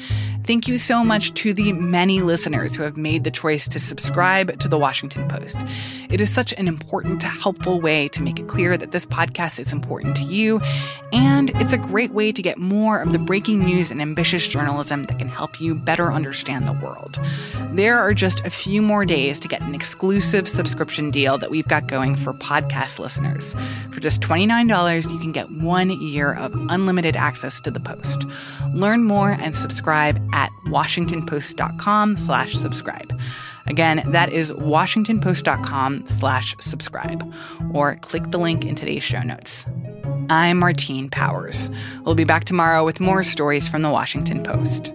Thank 0.45 0.67
you 0.67 0.77
so 0.77 1.03
much 1.03 1.33
to 1.35 1.53
the 1.53 1.73
many 1.73 2.21
listeners 2.21 2.75
who 2.75 2.81
have 2.83 2.97
made 2.97 3.23
the 3.23 3.29
choice 3.29 3.67
to 3.67 3.79
subscribe 3.79 4.57
to 4.59 4.67
the 4.67 4.77
Washington 4.77 5.27
Post. 5.27 5.57
It 6.09 6.21
is 6.21 6.33
such 6.33 6.53
an 6.53 6.67
important, 6.67 7.21
helpful 7.21 7.81
way 7.81 8.07
to 8.07 8.23
make 8.23 8.39
it 8.39 8.47
clear 8.47 8.77
that 8.77 8.91
this 8.91 9.05
podcast 9.05 9.59
is 9.59 9.73
important 9.73 10.15
to 10.15 10.23
you, 10.23 10.61
and 11.11 11.51
it's 11.55 11.73
a 11.73 11.77
great 11.77 12.13
way 12.13 12.31
to 12.31 12.41
get 12.41 12.57
more 12.57 13.01
of 13.01 13.11
the 13.11 13.19
breaking 13.19 13.59
news 13.59 13.91
and 13.91 14.01
ambitious 14.01 14.47
journalism 14.47 15.03
that 15.03 15.19
can 15.19 15.27
help 15.27 15.59
you 15.59 15.75
better 15.75 16.13
understand 16.13 16.65
the 16.65 16.73
world. 16.73 17.19
There 17.73 17.99
are 17.99 18.13
just 18.13 18.39
a 18.45 18.49
few 18.49 18.81
more 18.81 19.05
days 19.05 19.37
to 19.39 19.47
get 19.47 19.61
an 19.61 19.75
exclusive 19.75 20.47
subscription 20.47 21.11
deal 21.11 21.37
that 21.37 21.51
we've 21.51 21.67
got 21.67 21.87
going 21.87 22.15
for 22.15 22.33
podcast 22.33 22.99
listeners. 22.99 23.53
For 23.91 23.99
just 23.99 24.21
$29, 24.21 25.11
you 25.11 25.19
can 25.19 25.33
get 25.33 25.51
one 25.51 25.89
year 25.89 26.33
of 26.33 26.53
unlimited 26.69 27.17
access 27.17 27.59
to 27.67 27.71
the 27.71 27.79
Post. 27.79 28.23
Learn 28.73 29.03
more 29.03 29.31
and 29.31 29.55
subscribe 29.55 30.17
at 30.33 30.49
washingtonpost.com 30.67 32.17
slash 32.17 32.53
subscribe. 32.53 33.13
Again, 33.67 34.09
that 34.11 34.31
is 34.31 34.51
washingtonpost.com 34.51 36.07
slash 36.07 36.55
subscribe, 36.59 37.33
or 37.73 37.95
click 37.97 38.31
the 38.31 38.39
link 38.39 38.65
in 38.65 38.75
today's 38.75 39.03
show 39.03 39.21
notes. 39.21 39.65
I'm 40.29 40.59
Martine 40.59 41.09
Powers. 41.09 41.69
We'll 42.05 42.15
be 42.15 42.23
back 42.23 42.45
tomorrow 42.45 42.85
with 42.85 42.99
more 42.99 43.23
stories 43.23 43.67
from 43.67 43.81
the 43.81 43.89
Washington 43.89 44.41
Post. 44.41 44.93